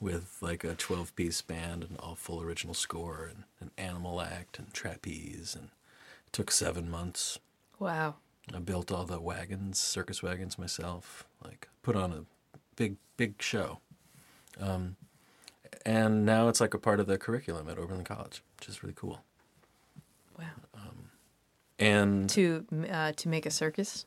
[0.00, 4.58] with like a 12 piece band and all full original score and an animal act
[4.58, 5.66] and trapeze and
[6.26, 7.38] it took seven months
[7.78, 8.16] Wow.
[8.54, 12.24] i built all the wagons circus wagons myself like put on a
[12.76, 13.78] big big show
[14.60, 14.96] um,
[15.86, 18.94] and now it's like a part of the curriculum at oberlin college which is really
[18.96, 19.22] cool
[20.38, 20.46] Wow.
[21.78, 24.06] and To uh, to make a circus?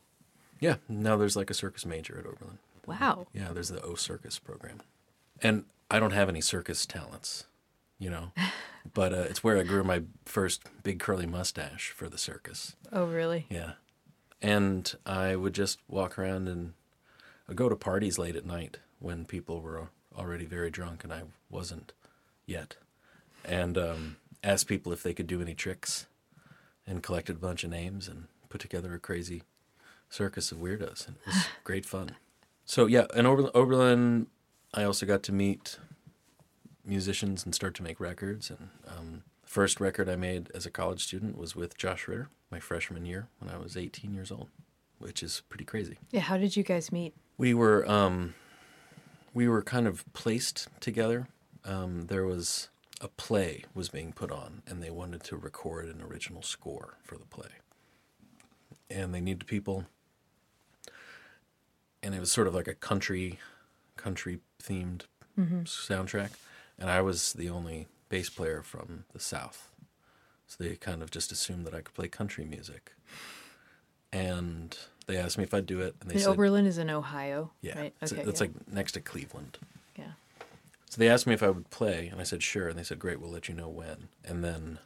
[0.60, 3.26] yeah now there's like a circus major at oberlin Wow.
[3.34, 4.80] Yeah, there's the O Circus program.
[5.42, 7.44] And I don't have any circus talents.
[7.98, 8.32] you know.
[8.94, 12.76] but uh, it's where I grew my first big curly mustache for the circus.
[12.92, 13.46] Oh, really?
[13.50, 13.72] Yeah.
[14.42, 16.74] And I would just walk around and
[17.48, 21.22] I'd go to parties late at night when people were already very drunk and I
[21.50, 21.92] wasn't
[22.46, 22.76] yet.
[23.44, 26.06] And um, asked people if they could do any tricks
[26.86, 29.42] and collected a bunch of names and put together a crazy
[30.10, 31.06] circus of weirdos.
[31.06, 32.10] And it was great fun.
[32.64, 34.26] So, yeah, in Ober- Oberlin,
[34.76, 35.78] I also got to meet
[36.84, 38.50] musicians and start to make records.
[38.50, 42.28] And um, the first record I made as a college student was with Josh Ritter,
[42.50, 44.48] my freshman year when I was 18 years old,
[44.98, 45.98] which is pretty crazy.
[46.10, 46.20] Yeah.
[46.20, 47.14] How did you guys meet?
[47.38, 48.34] We were um,
[49.34, 51.28] we were kind of placed together.
[51.64, 52.68] Um, there was
[53.00, 57.16] a play was being put on, and they wanted to record an original score for
[57.16, 57.48] the play,
[58.90, 59.86] and they needed people.
[62.02, 63.38] And it was sort of like a country,
[64.06, 65.02] country themed
[65.36, 65.62] mm-hmm.
[65.62, 66.30] soundtrack,
[66.78, 69.72] and I was the only bass player from the South,
[70.46, 72.92] so they kind of just assumed that I could play country music.
[74.12, 76.88] And they asked me if I'd do it, and they And said, Oberlin is in
[76.88, 77.94] Ohio, yeah, right?
[78.00, 78.22] it's, Okay.
[78.22, 78.46] it's yeah.
[78.46, 79.58] like next to Cleveland.
[79.98, 80.12] yeah.
[80.88, 82.68] So they asked me if I would play, and I said sure.
[82.68, 84.08] And they said, great, we'll let you know when.
[84.24, 84.78] And then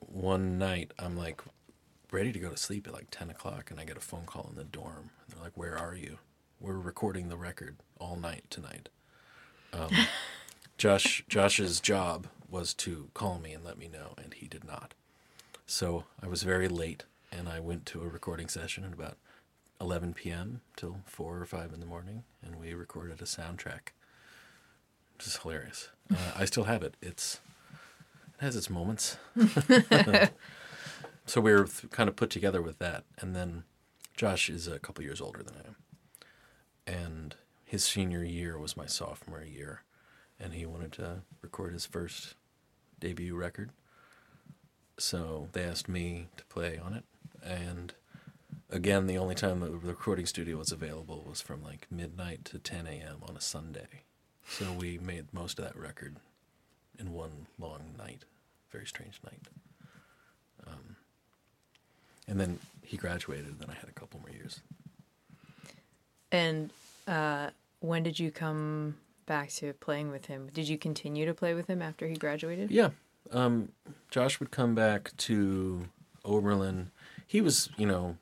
[0.00, 1.40] one night, I'm like
[2.10, 4.48] ready to go to sleep at like 10 o'clock, and I get a phone call
[4.50, 5.10] in the dorm.
[5.24, 6.18] And they're like, where are you?
[6.60, 8.88] We're recording the record all night tonight.
[9.72, 9.90] Um,
[10.78, 14.94] Josh Josh's job was to call me and let me know, and he did not.
[15.66, 19.16] So I was very late, and I went to a recording session at about
[19.80, 20.60] 11 p.m.
[20.76, 23.90] till 4 or 5 in the morning, and we recorded a soundtrack.
[25.14, 25.88] Which is hilarious.
[26.10, 26.94] Uh, I still have it.
[27.02, 27.40] It's
[28.38, 29.16] it has its moments.
[31.26, 33.64] so we were th- kind of put together with that, and then
[34.14, 35.76] Josh is a couple years older than I am,
[36.86, 39.82] and his senior year was my sophomore year,
[40.38, 42.34] and he wanted to record his first
[43.00, 43.70] debut record.
[44.98, 47.04] So they asked me to play on it,
[47.44, 47.92] and
[48.70, 52.86] again, the only time the recording studio was available was from like midnight to 10
[52.86, 53.18] a.m.
[53.28, 54.02] on a Sunday.
[54.48, 56.16] So we made most of that record
[56.98, 58.24] in one long night,
[58.70, 59.42] very strange night.
[60.66, 60.96] Um,
[62.28, 64.60] and then he graduated, and then I had a couple more years.
[66.36, 66.70] And
[67.08, 70.50] uh, when did you come back to playing with him?
[70.52, 72.70] Did you continue to play with him after he graduated?
[72.70, 72.90] Yeah.
[73.32, 73.70] Um,
[74.10, 75.88] Josh would come back to
[76.24, 76.90] Oberlin.
[77.26, 78.18] He was, you know,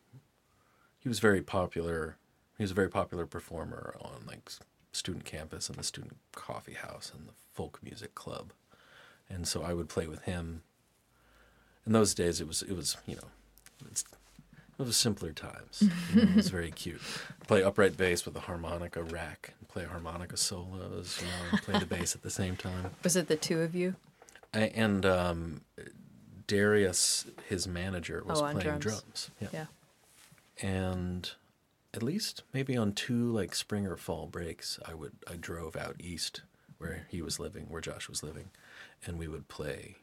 [0.99, 2.17] he was very popular.
[2.57, 4.49] He was a very popular performer on like
[4.93, 8.53] student campus and the student coffee house and the folk music club.
[9.29, 10.63] And so I would play with him.
[11.85, 13.29] In those days, it was it was you know,
[13.91, 14.05] it's,
[14.79, 15.83] it was simpler times.
[16.15, 17.01] You know, it was very cute.
[17.47, 21.79] Play upright bass with a harmonica rack, and play harmonica solos, you know, and play
[21.79, 22.91] the bass at the same time.
[23.03, 23.95] Was it the two of you?
[24.53, 25.61] I, and um,
[26.47, 28.83] Darius, his manager, was Oh, playing drums.
[28.85, 29.31] drums.
[29.41, 29.49] Yeah.
[29.53, 29.67] Yeah.
[30.61, 31.31] And
[31.93, 35.97] at least maybe on two like spring or fall breaks, I would I drove out
[35.99, 36.43] east
[36.79, 38.51] where he was living, where Josh was living,
[39.07, 39.97] and we would play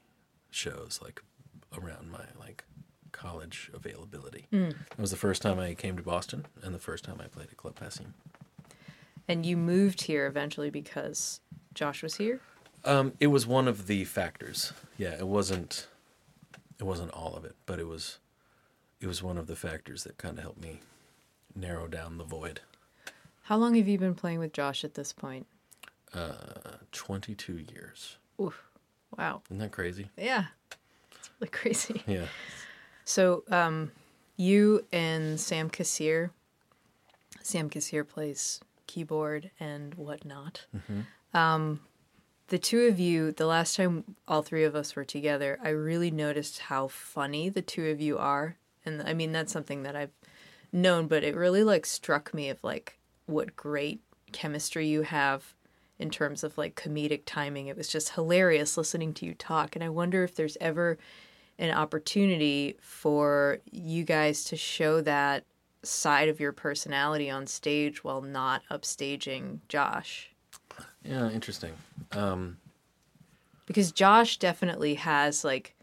[0.49, 1.21] shows like
[1.77, 2.63] around my like
[3.11, 4.47] college availability.
[4.51, 4.75] Mm.
[4.89, 7.47] That was the first time I came to Boston, and the first time I played
[7.51, 8.13] at Club Passim.
[9.27, 11.39] And you moved here eventually because
[11.73, 12.41] Josh was here?
[12.83, 14.73] Um, it was one of the factors.
[14.97, 15.87] Yeah, it wasn't.
[16.79, 18.19] It wasn't all of it, but it was.
[18.99, 20.79] It was one of the factors that kind of helped me
[21.55, 22.61] narrow down the void.
[23.43, 25.45] How long have you been playing with Josh at this point?
[26.13, 26.33] Uh,
[26.91, 28.17] Twenty-two years.
[28.39, 28.63] Oof.
[29.17, 29.41] Wow.
[29.49, 30.09] Isn't that crazy?
[30.17, 30.45] Yeah.
[31.15, 32.03] It's really crazy.
[32.07, 32.25] Yeah.
[33.05, 33.91] So, um,
[34.37, 36.31] you and Sam Kassirer,
[37.41, 40.65] Sam Kassirer plays keyboard and whatnot.
[41.33, 41.81] Um,
[42.47, 46.11] the two of you, the last time all three of us were together, I really
[46.11, 48.57] noticed how funny the two of you are.
[48.85, 50.11] And I mean, that's something that I've
[50.71, 55.53] known, but it really like struck me of like what great chemistry you have
[55.99, 57.67] in terms of like comedic timing.
[57.67, 59.75] It was just hilarious listening to you talk.
[59.75, 60.97] And I wonder if there's ever
[61.61, 65.45] an opportunity for you guys to show that
[65.83, 70.31] side of your personality on stage while not upstaging Josh.
[71.03, 71.29] Yeah.
[71.29, 71.73] Interesting.
[72.11, 72.57] Um,
[73.67, 75.75] Because Josh definitely has like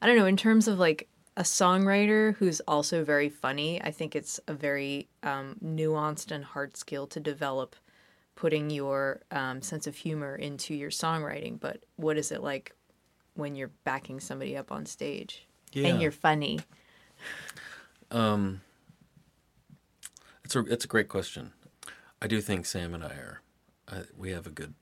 [0.00, 1.08] I don't know, in terms of like
[1.38, 6.76] a songwriter who's also very funny, I think it's a very um, nuanced and hard
[6.76, 7.74] skill to develop
[8.36, 11.58] putting your um, sense of humor into your songwriting.
[11.58, 12.74] But what is it like
[13.34, 15.88] when you're backing somebody up on stage yeah.
[15.88, 16.60] and you're funny?
[18.10, 18.60] Um,
[20.44, 21.52] it's a it's a great question.
[22.22, 23.42] I do think Sam and I are
[23.88, 24.74] uh, we have a good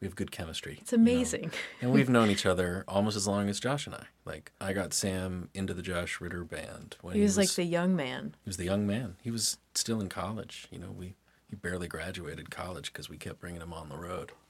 [0.00, 0.78] We have good chemistry.
[0.80, 1.02] It's you know?
[1.02, 1.50] amazing.
[1.80, 4.06] and we've known each other almost as long as Josh and I.
[4.24, 7.94] Like I got Sam into the Josh Ritter band when He was like the young
[7.96, 8.34] man.
[8.44, 9.16] he was the young man.
[9.22, 10.68] He was still in college.
[10.70, 11.14] You know, we
[11.48, 14.32] he barely graduated college because we kept bringing him on the road.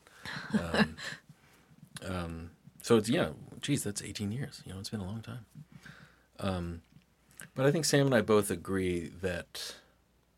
[0.53, 0.97] Um,
[2.07, 2.51] um,
[2.89, 3.29] so it's yeah,
[3.61, 4.63] geez, that's 18 years.
[4.65, 5.45] You know, it's been a long time.
[6.41, 6.81] Um,
[7.55, 9.75] but I think Sam and I both agree that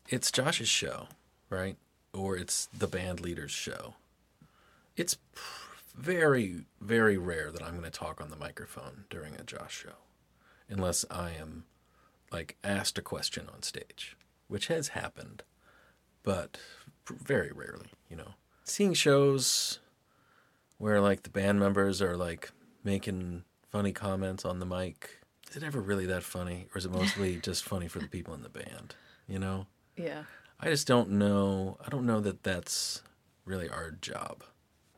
[0.09, 1.07] it's Josh's show,
[1.49, 1.77] right?
[2.13, 3.93] Or it's the band leader's show.
[4.97, 9.43] It's pr- very, very rare that I'm going to talk on the microphone during a
[9.43, 9.99] Josh show,
[10.67, 11.63] unless I am
[12.33, 14.17] like asked a question on stage,
[14.49, 15.43] which has happened,
[16.21, 16.57] but
[17.05, 18.33] pr- very rarely, you know.
[18.65, 19.79] Seeing shows
[20.81, 22.51] where like the band members are like
[22.83, 26.91] making funny comments on the mic, is it ever really that funny or is it
[26.91, 28.95] mostly just funny for the people in the band,
[29.27, 29.67] you know?
[29.95, 30.23] Yeah.
[30.59, 31.77] I just don't know.
[31.85, 33.01] I don't know that that's
[33.45, 34.43] really our job.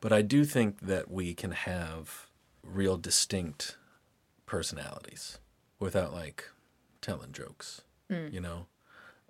[0.00, 2.26] But I do think that we can have
[2.62, 3.76] real distinct
[4.46, 5.38] personalities
[5.78, 6.48] without like
[7.00, 8.66] telling jokes, you know?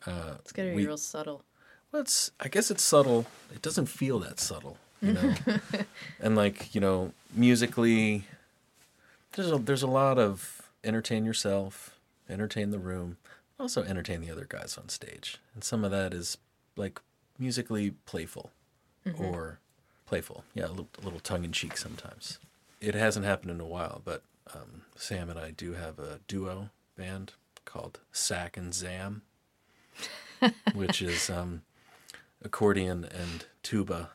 [0.06, 1.44] Uh, It's gotta be we- real subtle.
[1.90, 3.26] well, it's, I guess it's subtle.
[3.52, 5.34] It doesn't feel that subtle, you know?
[6.20, 8.24] and like, you know, musically,
[9.32, 13.16] there's a, there's a lot of entertain yourself, entertain the room,
[13.58, 15.38] also entertain the other guys on stage.
[15.54, 16.38] And some of that is
[16.76, 17.00] like
[17.38, 18.50] musically playful
[19.18, 19.58] or
[20.06, 20.44] playful.
[20.54, 22.38] Yeah, a little, a little tongue in cheek sometimes.
[22.80, 24.22] It hasn't happened in a while, but
[24.54, 27.32] um, Sam and I do have a duo band
[27.64, 29.22] called Sack and Zam,
[30.74, 31.62] which is um,
[32.42, 34.10] accordion and tuba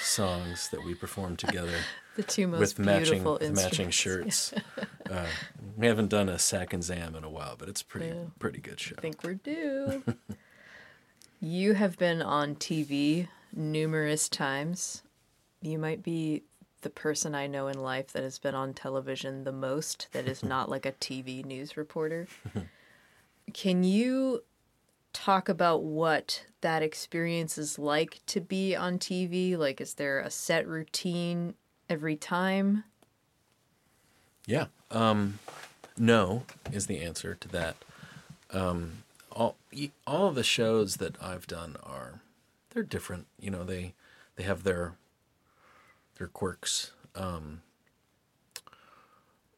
[0.00, 1.78] songs that we perform together
[2.16, 4.52] The two most with matching beautiful with matching shirts.
[5.10, 5.26] uh,
[5.76, 8.24] we haven't done a sack and zam in a while, but it's pretty Yeah.
[8.38, 8.96] pretty good show.
[8.98, 10.02] I think we're due.
[11.40, 15.02] you have been on TV numerous times.
[15.62, 16.42] You might be
[16.82, 20.42] the person I know in life that has been on television the most that is
[20.42, 22.26] not like a TV news reporter.
[23.52, 24.42] Can you
[25.12, 29.56] talk about what that experience is like to be on TV?
[29.56, 31.54] Like, is there a set routine
[31.88, 32.84] every time?
[34.46, 34.66] Yeah.
[34.90, 35.38] Um,
[35.96, 37.76] no is the answer to that.
[38.50, 39.56] Um, all
[40.06, 42.20] all of the shows that I've done are
[42.70, 43.26] they're different.
[43.38, 43.94] You know, they
[44.36, 44.94] they have their
[46.16, 46.92] their quirks.
[47.14, 47.62] Um,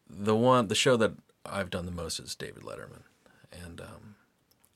[0.08, 1.12] the one the show that
[1.46, 3.02] I've done the most is David Letterman,
[3.50, 4.16] and um,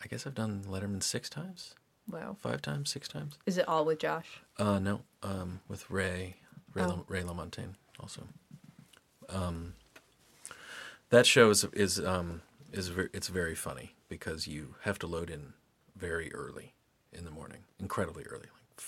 [0.03, 1.75] I guess I've done Letterman six times,
[2.09, 2.37] Wow.
[2.41, 3.39] five times, six times.
[3.47, 4.41] Is it all with Josh?
[4.59, 6.37] Uh, no, um, with Ray,
[6.75, 6.89] Ray, Oh.
[6.89, 8.23] La, Ray LaMontagne also.
[9.29, 9.75] Um,
[11.11, 15.31] that show is is um, is ver- it's very funny because you have to load
[15.31, 15.55] in
[15.97, 16.75] very early
[17.13, 18.81] in the morning, incredibly early, like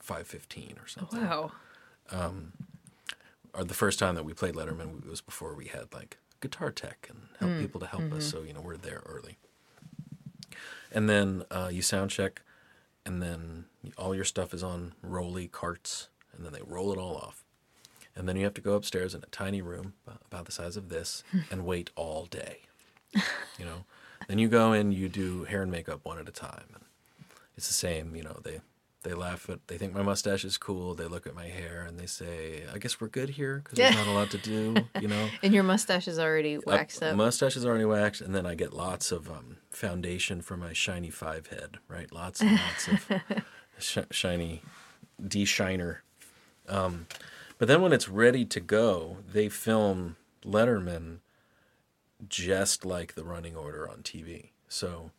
[0.00, 1.20] five fifteen or something.
[1.20, 1.52] Wow.
[3.56, 6.72] Or the first time that we played Letterman it was before we had like guitar
[6.72, 8.24] tech and help people to help us.
[8.24, 9.38] So you know we're there early.
[10.94, 12.40] And then uh, you sound check,
[13.04, 13.64] and then
[13.98, 17.44] all your stuff is on rolly carts, and then they roll it all off.
[18.16, 20.76] And then you have to go upstairs in a tiny room about- about the size
[20.76, 22.60] of this and wait all day.
[23.58, 23.84] You know,
[24.28, 26.84] then you go in, you do hair and makeup one at a time, and
[27.56, 28.14] it's the same.
[28.16, 28.60] You know, they
[29.04, 30.94] they laugh at, they think my mustache is cool.
[30.94, 33.94] They look at my hair and they say, "I guess we're good here because there's
[33.94, 37.16] not a lot to do." You know, And your mustache is already waxed uh, up.
[37.16, 41.10] Mustache is already waxed, and then I get lots of um, foundation for my shiny
[41.10, 42.10] five head, right?
[42.12, 43.10] Lots and lots of
[43.78, 44.62] sh- shiny
[45.26, 46.02] de-shiner.
[46.68, 47.06] Um,
[47.58, 51.18] but then when it's ready to go, they film Letterman
[52.28, 54.50] just like the running order on TV.
[54.68, 55.10] So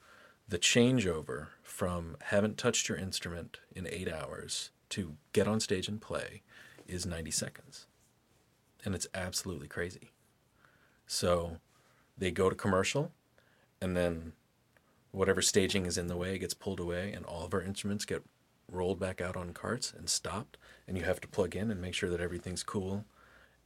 [0.47, 6.01] the changeover from haven't touched your instrument in eight hours to get on stage and
[6.01, 6.41] play
[6.87, 7.87] is 90 seconds.
[8.83, 10.11] And it's absolutely crazy.
[11.07, 11.57] So
[12.17, 13.11] they go to commercial,
[13.81, 14.33] and then
[15.11, 18.23] whatever staging is in the way gets pulled away, and all of our instruments get
[18.71, 20.57] rolled back out on carts and stopped.
[20.87, 23.05] And you have to plug in and make sure that everything's cool.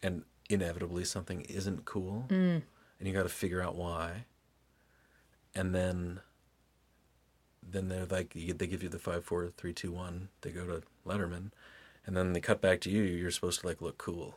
[0.01, 2.25] And inevitably, something isn't cool.
[2.29, 2.61] Mm.
[2.99, 4.25] And you got to figure out why.
[5.53, 6.21] And then.
[7.67, 10.29] Then they're like, they give you the five, four, three, two, one.
[10.41, 11.51] They go to Letterman,
[12.05, 13.03] and then they cut back to you.
[13.03, 14.35] You're supposed to like look cool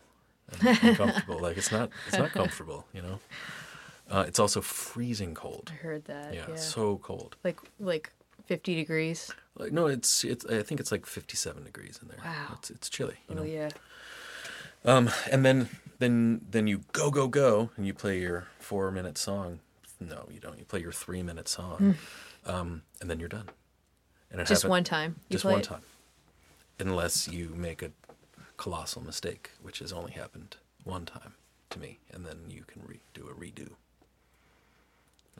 [0.61, 1.39] and, and comfortable.
[1.39, 3.21] like it's not, it's not comfortable, you know.
[4.11, 5.71] Uh, it's also freezing cold.
[5.73, 6.35] I heard that.
[6.35, 6.57] Yeah, Yeah.
[6.57, 7.37] so cold.
[7.45, 8.13] like like
[8.47, 9.33] 50 degrees.
[9.57, 10.45] Like no, it's it's.
[10.47, 12.19] I think it's like fifty-seven degrees in there.
[12.25, 12.55] Wow.
[12.59, 13.17] It's it's chilly.
[13.29, 13.43] You know.
[13.43, 13.69] Oh yeah.
[14.85, 15.69] Um, and then
[15.99, 19.61] then then you go go go, and you play your four-minute song.
[20.01, 20.59] No, you don't.
[20.59, 21.97] You play your three-minute song,
[22.47, 23.49] um, and then you're done.
[24.31, 25.17] And it Just one time.
[25.29, 25.65] You just one it?
[25.65, 25.83] time,
[26.79, 27.91] unless you make a
[28.57, 31.35] colossal mistake, which has only happened one time
[31.71, 33.73] to me, and then you can re- do a redo.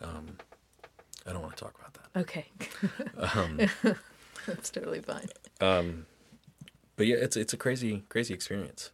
[0.01, 0.39] Um,
[1.27, 2.21] I don't want to talk about that.
[2.21, 2.47] Okay.
[3.37, 3.61] Um,
[4.47, 5.29] That's totally fine.
[5.61, 6.07] um,
[6.97, 8.91] but yeah, it's it's a crazy crazy experience,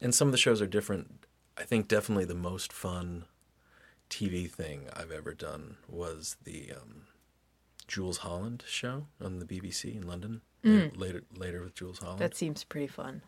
[0.00, 1.24] and some of the shows are different.
[1.56, 3.24] I think definitely the most fun
[4.10, 7.02] TV thing I've ever done was the um,
[7.88, 10.40] Jools Holland show on the BBC in London.
[10.64, 10.96] Mm.
[10.98, 12.20] Later later with Jools Holland.
[12.20, 13.20] That seems pretty fun.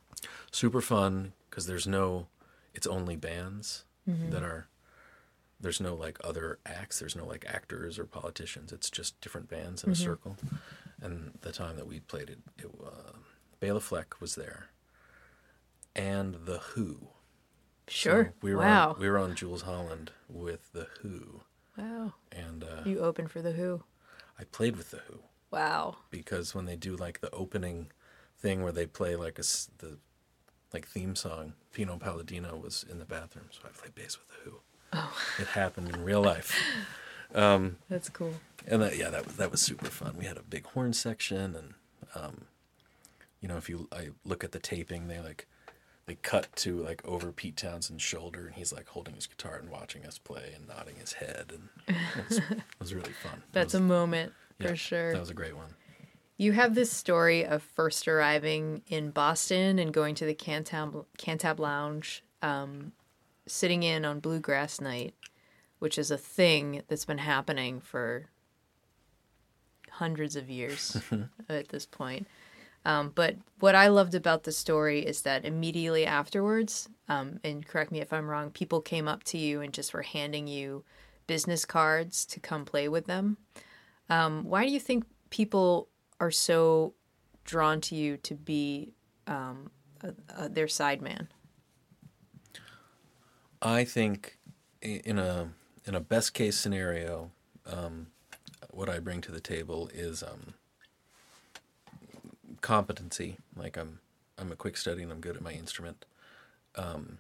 [0.51, 2.27] super fun because there's no
[2.75, 4.31] it's only bands Mm-hmm.
[4.31, 4.69] that are
[5.61, 9.83] there's no like other acts there's no like actors or politicians it's just different bands
[9.83, 9.91] Mm-hmm.
[9.91, 10.37] in a circle
[11.03, 13.13] and the time that we played it, it uh,
[13.59, 14.67] Bela Fleck was there
[15.95, 17.09] and the Who
[17.89, 18.27] Sure.
[18.27, 18.91] So we were wow.
[18.95, 21.41] on, we were on Jools Holland with the Who
[21.77, 22.15] wow.
[22.33, 23.83] and uh, You opened for the Who.
[24.39, 25.21] I played with the Who
[25.51, 25.97] Wow.
[26.11, 27.91] because when they do like the opening
[28.39, 29.43] thing where they play like a
[29.79, 29.99] the
[30.73, 34.51] like theme song, Pino Palladino was in the bathroom, so I played bass with the
[34.51, 34.57] Who.
[34.93, 35.17] Oh.
[35.39, 36.55] It happened in real life,
[37.35, 38.35] That's cool.
[38.67, 40.17] and that, yeah, that was that was super fun.
[40.19, 41.75] We had a big horn section, and
[42.15, 42.45] um,
[43.41, 45.47] you know, if you I look at the taping, they like
[46.07, 49.71] they cut to like over Pete Townshend's shoulder, and he's like holding his guitar and
[49.71, 53.43] watching us play and nodding his head, and it was, it was really fun.
[53.53, 55.13] That's a moment yeah, for sure.
[55.13, 55.75] That was a great one.
[56.39, 61.59] You have this story of first arriving in Boston and going to the Cantab, Cantab
[61.59, 62.93] Lounge, um,
[63.47, 65.15] sitting in on Bluegrass Night,
[65.79, 68.27] which is a thing that's been happening for
[69.93, 70.99] hundreds of years
[71.49, 72.27] at this point.
[72.87, 77.91] Um, but what I loved about the story is that immediately afterwards, um, and correct
[77.91, 80.85] me if I'm wrong, people came up to you and just were handing you
[81.27, 83.39] business cards to come play with them.
[84.09, 85.89] Um, why do you think people
[86.21, 86.95] are so
[87.43, 88.93] drawn to you to be
[89.27, 89.73] um,
[90.05, 90.15] a,
[90.45, 91.27] a, their side man?
[93.61, 94.39] I think
[94.81, 95.49] in a
[95.87, 97.33] in a best case scenario,
[97.67, 98.09] um,
[98.71, 100.55] what I bring to the table is um,
[102.67, 103.37] competency.
[103.57, 104.01] Like I'm
[104.37, 106.05] I'm a quick study and I'm good at my instrument,
[106.75, 107.19] um,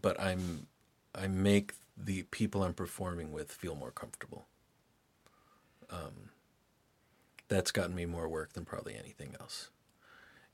[0.00, 0.66] but I'm
[1.14, 4.44] I make the people I'm performing with feel more comfortable.
[5.88, 6.28] Um,
[7.48, 9.70] that's gotten me more work than probably anything else.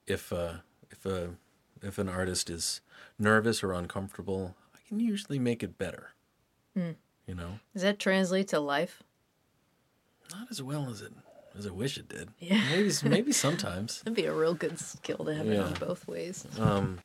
[0.06, 0.58] If uh,
[0.92, 1.30] if a
[1.82, 2.80] if an artist is
[3.18, 6.10] nervous or uncomfortable, I can usually make it better.
[6.76, 9.02] You know, Does that translate to life?
[10.32, 11.12] not as well as it
[11.58, 12.30] as I wish it did.
[12.38, 12.62] Yeah.
[12.70, 14.00] Maybe maybe sometimes.
[14.02, 16.46] That'd be a real good skill to have it on both ways.
[16.58, 16.98] Um,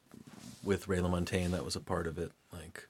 [0.63, 2.31] with Ray LaMontagne, that was a part of it.
[2.51, 2.87] Like,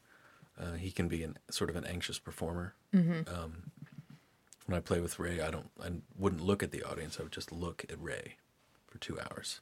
[0.59, 2.73] uh, he can be an sort of an anxious performer.
[2.93, 3.71] Um,
[4.65, 7.17] when I play with Ray, I don't, I wouldn't look at the audience.
[7.19, 8.35] I would just look at Ray
[8.87, 9.61] for two hours,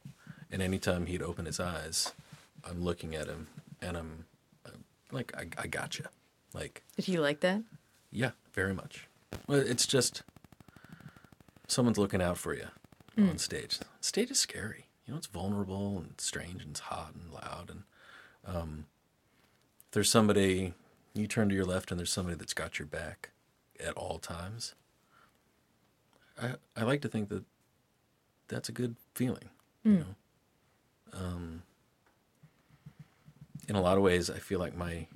[0.52, 2.14] and anytime he'd open his eyes,
[2.68, 3.48] I'm looking at him,
[3.82, 4.26] and I'm,
[4.66, 6.06] I'm like, I, I got you.
[6.54, 7.62] Like, Did you like that?
[8.12, 9.08] yeah, very much.
[9.48, 10.24] Well, it's just
[11.68, 12.68] someone's looking out for you
[13.30, 13.80] on stage.
[14.02, 14.86] Stage is scary.
[15.06, 17.70] You know, it's vulnerable and strange and it's hot and loud.
[17.70, 17.84] And
[18.46, 18.86] um,
[19.86, 20.74] if there's somebody,
[21.14, 23.30] you turn to your left and there's somebody that's got your back
[23.80, 24.74] at all times.
[26.42, 27.44] I, I like to think that
[28.48, 29.50] that's a good feeling,
[29.84, 30.16] you know.
[31.14, 31.62] Um,
[33.70, 35.08] in a lot of ways, I feel like my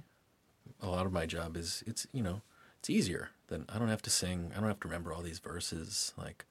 [0.82, 2.42] a lot of my job is it's you know
[2.80, 5.40] it's easier than I don't have to sing I don't have to remember all these
[5.40, 6.46] verses like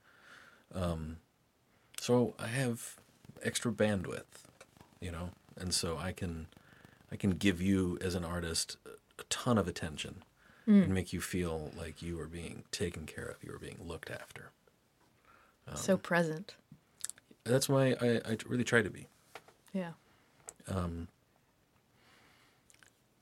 [0.75, 1.17] um
[2.01, 2.97] so I have
[3.43, 4.47] extra bandwidth
[5.01, 6.47] you know and so I can
[7.11, 10.23] I can give you as an artist a ton of attention
[10.67, 14.11] and make you feel like you are being taken care of you are being looked
[14.11, 14.51] after
[15.75, 16.55] so present.
[17.45, 19.07] that's why I, I really try to be
[19.73, 19.93] Yeah.
[20.67, 21.09] Um,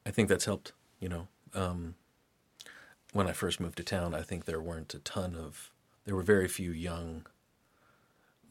[0.05, 0.73] I think that's helped.
[1.01, 1.95] You know, um,
[3.17, 5.71] when I first moved to town, I think there weren't a ton of,
[6.05, 7.27] there were very few young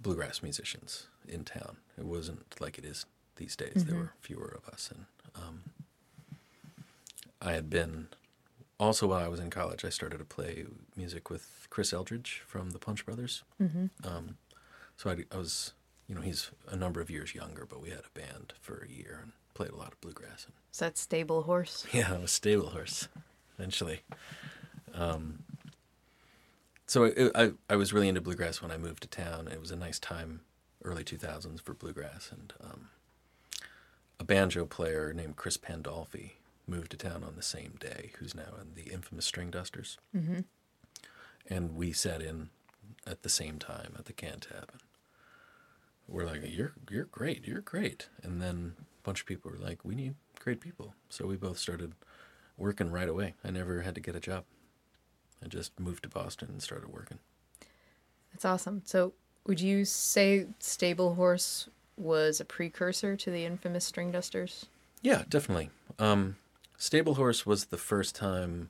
[0.01, 1.77] bluegrass musicians in town.
[1.97, 3.05] It wasn't like it is
[3.35, 3.85] these days.
[3.85, 5.05] There were fewer of us, and
[5.35, 5.61] um,
[7.41, 8.07] I had been.
[8.77, 10.65] Also, while I was in college, I started to play
[10.97, 13.43] music with Chris Eldridge from the Punch Brothers.
[14.03, 14.37] Um,
[14.97, 15.73] so I, I was,
[16.07, 18.91] you know, he's a number of years younger, but we had a band for a
[18.91, 20.43] year and played a lot of bluegrass.
[20.45, 21.85] And Is that stable horse?
[21.93, 23.07] yeah, I'm a stable horse,
[23.57, 24.01] eventually.
[24.95, 25.43] Um,
[26.87, 29.47] so it, I, I was really into bluegrass when I moved to town.
[29.47, 30.41] It was a nice time,
[30.83, 32.31] early 2000s for bluegrass.
[32.31, 32.89] And um,
[34.19, 36.31] a banjo player named Chris Pandolfi
[36.67, 39.97] moved to town on the same day, who's now in the infamous Stringdusters.
[40.15, 40.41] Mm-hmm.
[41.47, 42.49] And we sat in
[43.05, 44.69] at the same time at the cantab.
[46.07, 49.83] we're like, "You're you're great, you're great," and then a bunch of people were like,
[49.83, 51.93] "We need great people," so we both started
[52.57, 53.33] working right away.
[53.43, 54.43] I never had to get a job.
[55.45, 57.19] I just moved to Boston and started working.
[58.33, 58.81] That's awesome.
[58.85, 59.13] So,
[59.45, 64.65] would you say Stable Horse was a precursor to the infamous Stringdusters?
[65.01, 65.69] Yeah, definitely.
[65.99, 66.37] Um,
[66.77, 68.69] Stable Horse was the first time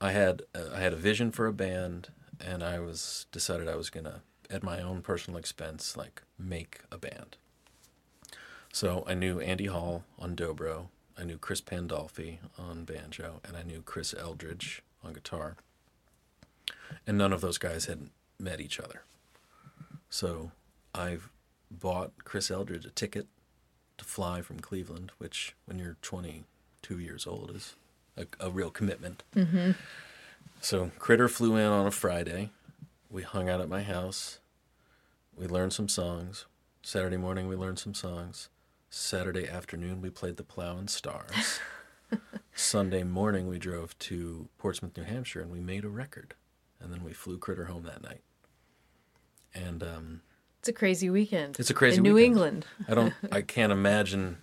[0.00, 2.08] I had uh, I had a vision for a band,
[2.44, 6.98] and I was decided I was gonna at my own personal expense like make a
[6.98, 7.36] band.
[8.72, 13.62] So I knew Andy Hall on dobro, I knew Chris Pandolfi on banjo, and I
[13.62, 15.56] knew Chris Eldridge on guitar.
[17.06, 19.02] And none of those guys had met each other.
[20.10, 20.52] So
[20.94, 21.30] I've
[21.70, 23.26] bought Chris Eldridge a ticket
[23.98, 27.74] to fly from Cleveland, which when you're 22 years old is
[28.16, 29.22] a, a real commitment.
[29.34, 29.72] Mm-hmm.
[30.60, 32.50] So Critter flew in on a Friday.
[33.10, 34.38] We hung out at my house.
[35.36, 36.46] We learned some songs.
[36.82, 38.48] Saturday morning, we learned some songs.
[38.90, 41.60] Saturday afternoon, we played the Plough and Stars.
[42.54, 46.34] Sunday morning, we drove to Portsmouth, New Hampshire, and we made a record.
[46.80, 48.20] And then we flew Critter home that night.
[49.54, 50.20] And um,
[50.60, 51.56] It's a crazy weekend.
[51.58, 52.34] it's a crazy in New weekend.
[52.36, 52.66] England.
[52.88, 53.14] I don't.
[53.32, 54.38] I can't imagine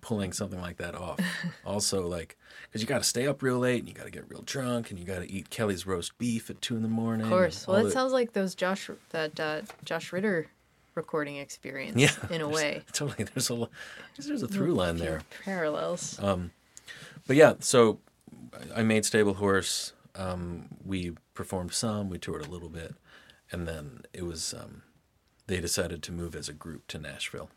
[0.00, 1.18] pulling something like that off.
[1.64, 4.28] Also, like, because you got to stay up real late and you got to get
[4.28, 7.26] real drunk and you got to eat Kelly's roast beef at two in the morning.
[7.26, 7.66] Of course.
[7.66, 10.46] Well, it the- sounds like those Josh that uh, Josh Ritter
[10.94, 11.96] recording experience.
[12.00, 12.82] yeah, in a way.
[12.92, 13.24] Totally.
[13.34, 13.68] There's a
[14.16, 15.22] there's a through line there.
[15.44, 16.20] Parallels.
[17.26, 18.00] But yeah, so
[18.74, 19.92] I made Stable Horse.
[20.14, 22.08] Um, we performed some.
[22.08, 22.94] We toured a little bit,
[23.50, 24.82] and then it was um,
[25.46, 27.50] they decided to move as a group to Nashville,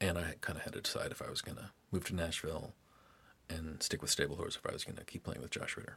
[0.00, 2.74] and I kind of had to decide if I was gonna move to Nashville
[3.48, 5.96] and stick with Stable Horse, if I was gonna keep playing with Josh Ritter.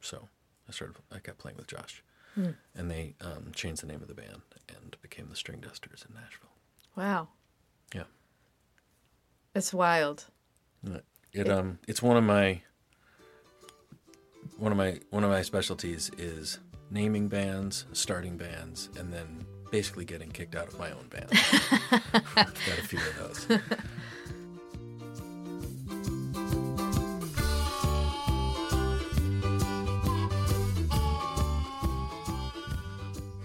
[0.00, 0.28] So
[0.68, 0.96] I started.
[1.12, 2.02] I kept playing with Josh,
[2.74, 6.50] and they um, changed the name of the band and became the Stringdusters in Nashville.
[6.96, 7.28] wow.
[7.94, 8.04] Yeah.
[9.54, 10.26] It's wild.
[11.38, 12.62] It um it's one of my
[14.56, 16.58] one of my one of my specialties is
[16.90, 21.28] naming bands, starting bands, and then basically getting kicked out of my own band.
[21.32, 23.60] I've got a few of those.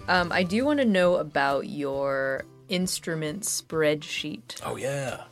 [0.06, 4.60] Um, I do want to know about your instrument spreadsheet.
[4.64, 5.24] Oh yeah.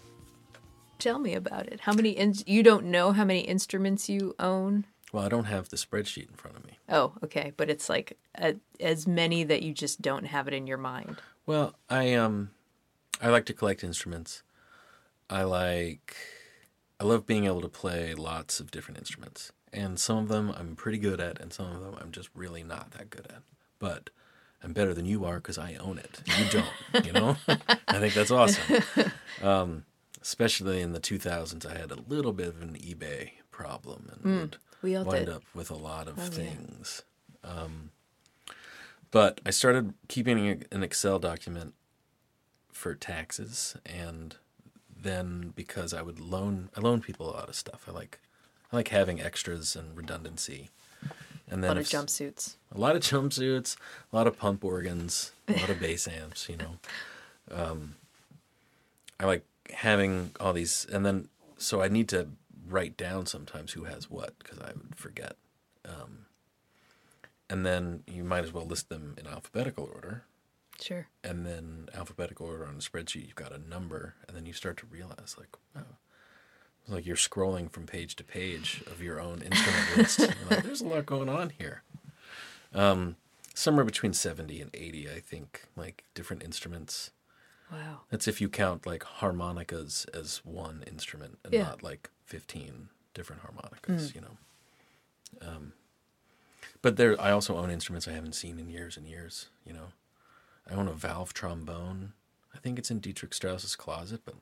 [1.03, 1.81] Tell me about it.
[1.81, 2.11] How many?
[2.11, 4.87] In- you don't know how many instruments you own?
[5.13, 6.79] Well, I don't have the spreadsheet in front of me.
[6.89, 7.53] Oh, okay.
[7.57, 11.17] But it's like a, as many that you just don't have it in your mind.
[11.45, 12.51] Well, I um
[13.21, 14.45] I like to collect instruments.
[15.29, 16.15] I like
[17.01, 19.51] I love being able to play lots of different instruments.
[19.73, 22.63] And some of them I'm pretty good at and some of them I'm just really
[22.63, 23.43] not that good at.
[23.81, 24.11] But
[24.63, 26.21] I'm better than you are cuz I own it.
[26.39, 27.37] You don't, you know?
[27.89, 28.85] I think that's awesome.
[29.43, 29.85] Um
[30.23, 34.57] especially in the 2000s I had a little bit of an eBay problem and would
[34.81, 35.35] we all wind did.
[35.35, 36.29] up with a lot of Oh, yeah.
[36.31, 37.03] things.
[37.45, 37.91] Um,
[39.11, 41.75] but I started keeping an Excel document
[42.73, 44.37] for taxes, and
[44.95, 47.85] then because I would loan, I loan people a lot of stuff.
[47.87, 48.19] I like,
[48.73, 50.71] I like having extras and redundancy.
[51.51, 52.55] And then A lot of if- jumpsuits.
[52.75, 53.77] a lot of jumpsuits,
[54.13, 56.77] a lot of pump organs, a lot of bass amps, you know.
[57.51, 57.97] Um,
[59.21, 62.29] I like having all these, and then so I need to
[62.69, 65.37] write down sometimes who has what because I would forget.
[65.85, 66.27] Um,
[67.51, 70.25] and then you might as well list them in alphabetical order,
[70.81, 71.07] Sure.
[71.23, 73.27] and then alphabetical order on a spreadsheet.
[73.27, 75.83] You've got a number, and then you start to realize like, wow.
[76.85, 80.19] It's like you're scrolling from page to page of your own instrument list.
[80.51, 81.83] Like, There's a lot going on here
[82.75, 83.15] Um,
[83.55, 87.11] somewhere between 70 and 80 i think like different instruments
[87.73, 88.01] Wow.
[88.11, 91.63] that's if you count like harmonicas as one instrument and Yeah.
[91.63, 94.37] not like 15 different harmonicas you know
[95.49, 95.73] um,
[96.83, 99.93] but there i also own instruments i haven't seen in years and years you know
[100.71, 102.13] i own a valve trombone
[102.55, 104.35] i think it's in Dietrich Strause's closet but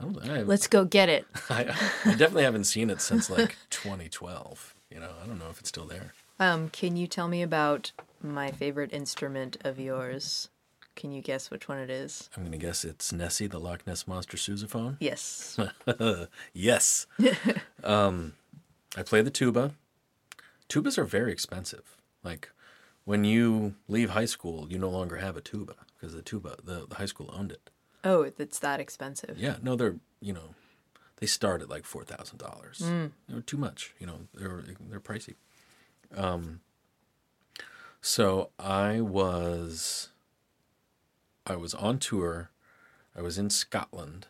[0.00, 1.26] i don't I, Let's go get it.
[1.50, 5.60] I, I definitely haven't seen it since like 2012 you know i don't know if
[5.60, 10.48] it's still there Um, can you tell me about my favorite instrument of yours?
[10.96, 12.30] Can you guess which one it is?
[12.36, 15.58] i'm gonna guess it's nessie the loch ness monster sousaphone Yes.
[16.52, 17.06] yes.
[17.84, 18.34] um,
[18.96, 19.72] I play the tuba.
[20.68, 21.96] Tubas are very expensive.
[22.22, 22.50] Like
[23.04, 26.86] when you leave high school, you no longer have a tuba because the tuba, the,
[26.88, 27.70] the high school owned it.
[28.04, 29.36] oh, it's that expensive.
[29.38, 30.54] Yeah, no, they're you know,
[31.16, 32.78] they start at like four thousand dollars.
[33.28, 33.94] They're too much.
[33.98, 35.34] You know, they're they're pricey.
[36.16, 36.60] Um.
[38.00, 40.10] So I was
[41.46, 42.50] I was on tour.
[43.16, 44.26] I was in Scotland.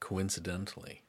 [0.00, 1.02] Coincidentally,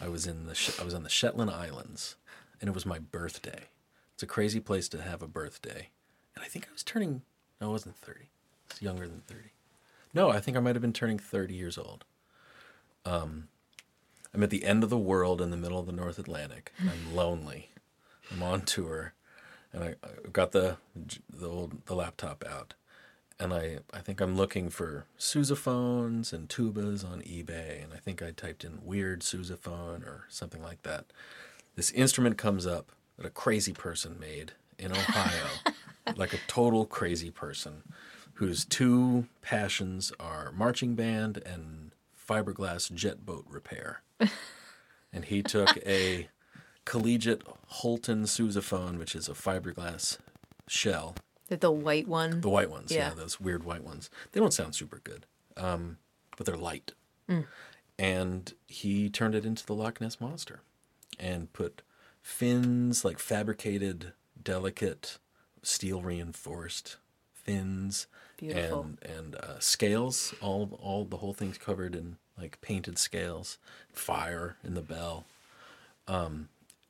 [0.00, 2.16] I was in the Sh- I was on the Shetland Islands,
[2.60, 3.68] and it was my birthday.
[4.14, 5.88] It's a crazy place to have a birthday,
[6.34, 7.22] and I think I was turning.
[7.60, 8.30] No, I wasn't thirty.
[8.70, 9.52] It's younger than thirty.
[10.12, 12.04] No, I think I might have been turning thirty years old.
[13.04, 13.48] Um,
[14.32, 16.72] I'm at the end of the world in the middle of the North Atlantic.
[16.80, 17.70] I'm lonely.
[18.32, 19.14] I'm on tour,
[19.72, 20.78] and I, I got the
[21.30, 22.74] the old the laptop out,
[23.38, 28.22] and I I think I'm looking for sousaphones and tubas on eBay, and I think
[28.22, 31.06] I typed in weird sousaphone or something like that.
[31.76, 35.46] This instrument comes up that a crazy person made in Ohio,
[36.16, 37.82] like a total crazy person,
[38.34, 41.92] whose two passions are marching band and
[42.28, 44.02] fiberglass jet boat repair.
[45.12, 46.28] and he took a
[46.84, 50.18] collegiate Holton sousaphone, which is a fiberglass
[50.66, 51.16] shell,
[51.48, 52.40] The, the white one.
[52.40, 53.08] the white ones, yeah.
[53.08, 53.14] Yeah.
[53.14, 54.10] those weird white ones.
[54.32, 55.26] They don't sound super good,
[55.56, 55.98] um,
[56.36, 56.92] but they're light.
[57.98, 60.60] And he turned it into the Loch Ness monster,
[61.18, 61.82] and put
[62.22, 65.18] fins like fabricated, delicate,
[65.62, 66.96] steel reinforced
[67.32, 68.80] fins, Beautiful.
[68.82, 70.34] and and uh, scales.
[70.40, 73.58] All all the whole thing's covered in like painted scales.
[73.92, 75.24] Fire in the bell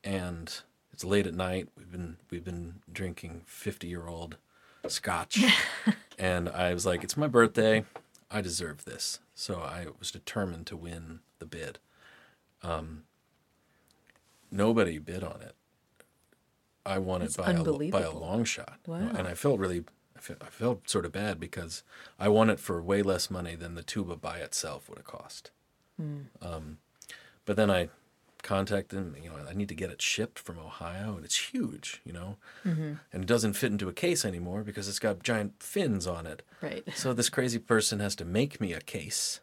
[0.05, 0.61] and
[0.93, 1.67] it's late at night.
[1.77, 4.37] We've been we've been drinking fifty year old
[4.91, 5.43] scotch,
[6.19, 7.85] and I was like, "It's my birthday.
[8.31, 11.79] I deserve this." So I was determined to win the bid.
[12.63, 13.03] Um,
[14.51, 15.55] nobody bid on it.
[16.85, 19.09] I won it by a, by a long shot, Wow.
[19.15, 19.83] and I felt really.
[20.15, 21.83] I fe- I felt sort of bad because
[22.19, 25.51] I won it for way less money than the tuba by itself would have cost.
[26.41, 26.77] Um,
[27.45, 27.89] but then I
[28.45, 29.15] contacted him.
[29.21, 32.01] You know, I need to get it shipped from Ohio, and it's huge.
[32.05, 32.93] You know, mm-hmm.
[33.11, 36.43] and it doesn't fit into a case anymore because it's got giant fins on it.
[36.61, 36.87] Right.
[36.95, 39.41] So this crazy person has to make me a case,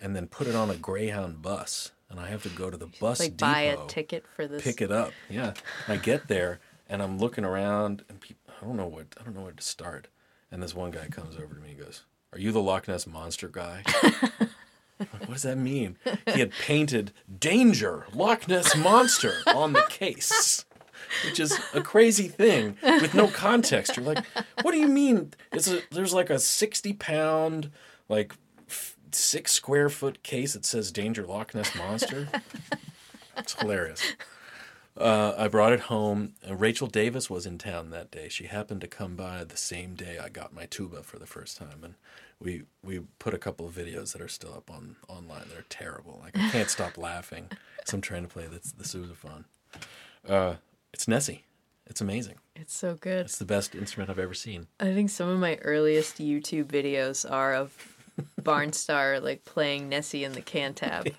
[0.00, 2.86] and then put it on a Greyhound bus, and I have to go to the
[3.00, 4.62] bus like depot, buy a ticket for this.
[4.62, 5.12] pick it up.
[5.28, 5.54] Yeah,
[5.88, 9.34] I get there, and I'm looking around, and people, I don't know what I don't
[9.34, 10.08] know where to start.
[10.52, 13.06] And this one guy comes over to me and goes, "Are you the Loch Ness
[13.06, 13.82] monster guy?"
[14.98, 15.96] Like, what does that mean?
[16.32, 20.64] He had painted "Danger, Loch Ness Monster" on the case,
[21.24, 23.96] which is a crazy thing with no context.
[23.96, 24.24] You're like,
[24.62, 25.32] what do you mean?
[25.52, 27.70] It's a, there's like a sixty pound,
[28.08, 28.34] like
[28.68, 32.28] f- six square foot case that says "Danger, Loch Ness Monster."
[33.36, 34.00] It's hilarious.
[34.96, 36.32] Uh, I brought it home.
[36.48, 38.28] Uh, Rachel Davis was in town that day.
[38.28, 41.58] She happened to come by the same day I got my tuba for the first
[41.58, 41.94] time, and
[42.40, 45.44] we we put a couple of videos that are still up on online.
[45.52, 46.20] They're terrible.
[46.22, 47.50] Like I can't stop laughing
[47.86, 49.44] as I'm trying to play the, the sousaphone.
[50.26, 50.54] Uh,
[50.92, 51.44] it's Nessie.
[51.86, 52.36] It's amazing.
[52.56, 53.26] It's so good.
[53.26, 54.66] It's the best instrument I've ever seen.
[54.80, 57.96] I think some of my earliest YouTube videos are of
[58.40, 61.12] Barnstar like playing Nessie in the Cantab,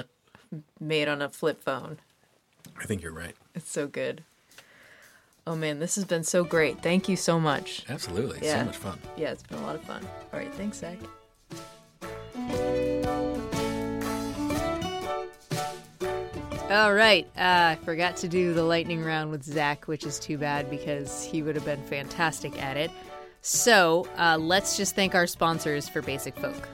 [0.80, 1.98] made on a flip phone.
[2.80, 3.34] I think you're right.
[3.54, 4.22] It's so good.
[5.46, 6.82] Oh man, this has been so great.
[6.82, 7.84] Thank you so much.
[7.88, 8.38] Absolutely.
[8.42, 8.60] Yeah.
[8.60, 8.98] So much fun.
[9.16, 10.06] Yeah, it's been a lot of fun.
[10.32, 10.98] All right, thanks, Zach.
[16.70, 20.38] All right, uh, I forgot to do the lightning round with Zach, which is too
[20.38, 22.90] bad because he would have been fantastic at it.
[23.42, 26.66] So uh, let's just thank our sponsors for Basic Folk.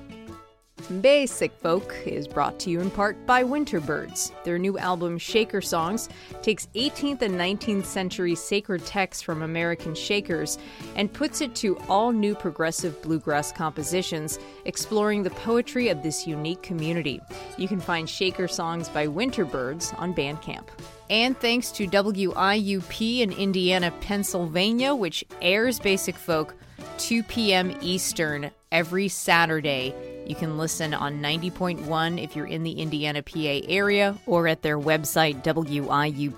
[0.91, 4.33] Basic Folk is brought to you in part by Winterbirds.
[4.43, 6.09] Their new album, Shaker Songs,
[6.43, 10.59] takes 18th and 19th century sacred texts from American Shakers
[10.97, 16.63] and puts it to all new progressive bluegrass compositions, exploring the poetry of this unique
[16.63, 17.21] community.
[17.57, 20.67] You can find Shaker Songs by Winterbirds on Bandcamp.
[21.09, 26.57] And thanks to WIUP in Indiana, Pennsylvania, which airs Basic Folk
[26.99, 27.77] 2 p.m.
[27.81, 29.95] Eastern every Saturday.
[30.27, 34.79] You can listen on 90.1 if you're in the Indiana, PA area, or at their
[34.79, 36.35] website, wiupfm.org.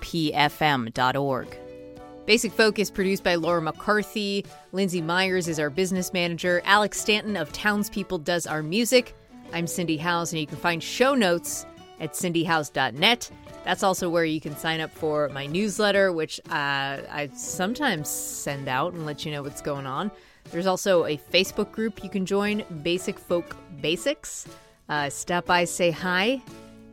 [2.25, 4.45] Basic Folk is produced by Laura McCarthy.
[4.71, 6.61] Lindsay Myers is our business manager.
[6.63, 9.13] Alex Stanton of Townspeople does our music.
[9.51, 11.65] I'm Cindy Howes, and you can find show notes
[11.99, 13.29] at cindyhowes.net.
[13.65, 16.51] That's also where you can sign up for my newsletter, which uh,
[17.09, 20.09] I sometimes send out and let you know what's going on.
[20.51, 24.47] There's also a Facebook group you can join, Basic Folk Basics.
[24.89, 26.41] Uh, stop by, say hi,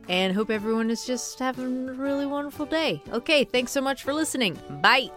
[0.09, 3.01] and hope everyone is just having a really wonderful day.
[3.11, 4.57] Okay, thanks so much for listening.
[4.81, 5.11] Bye.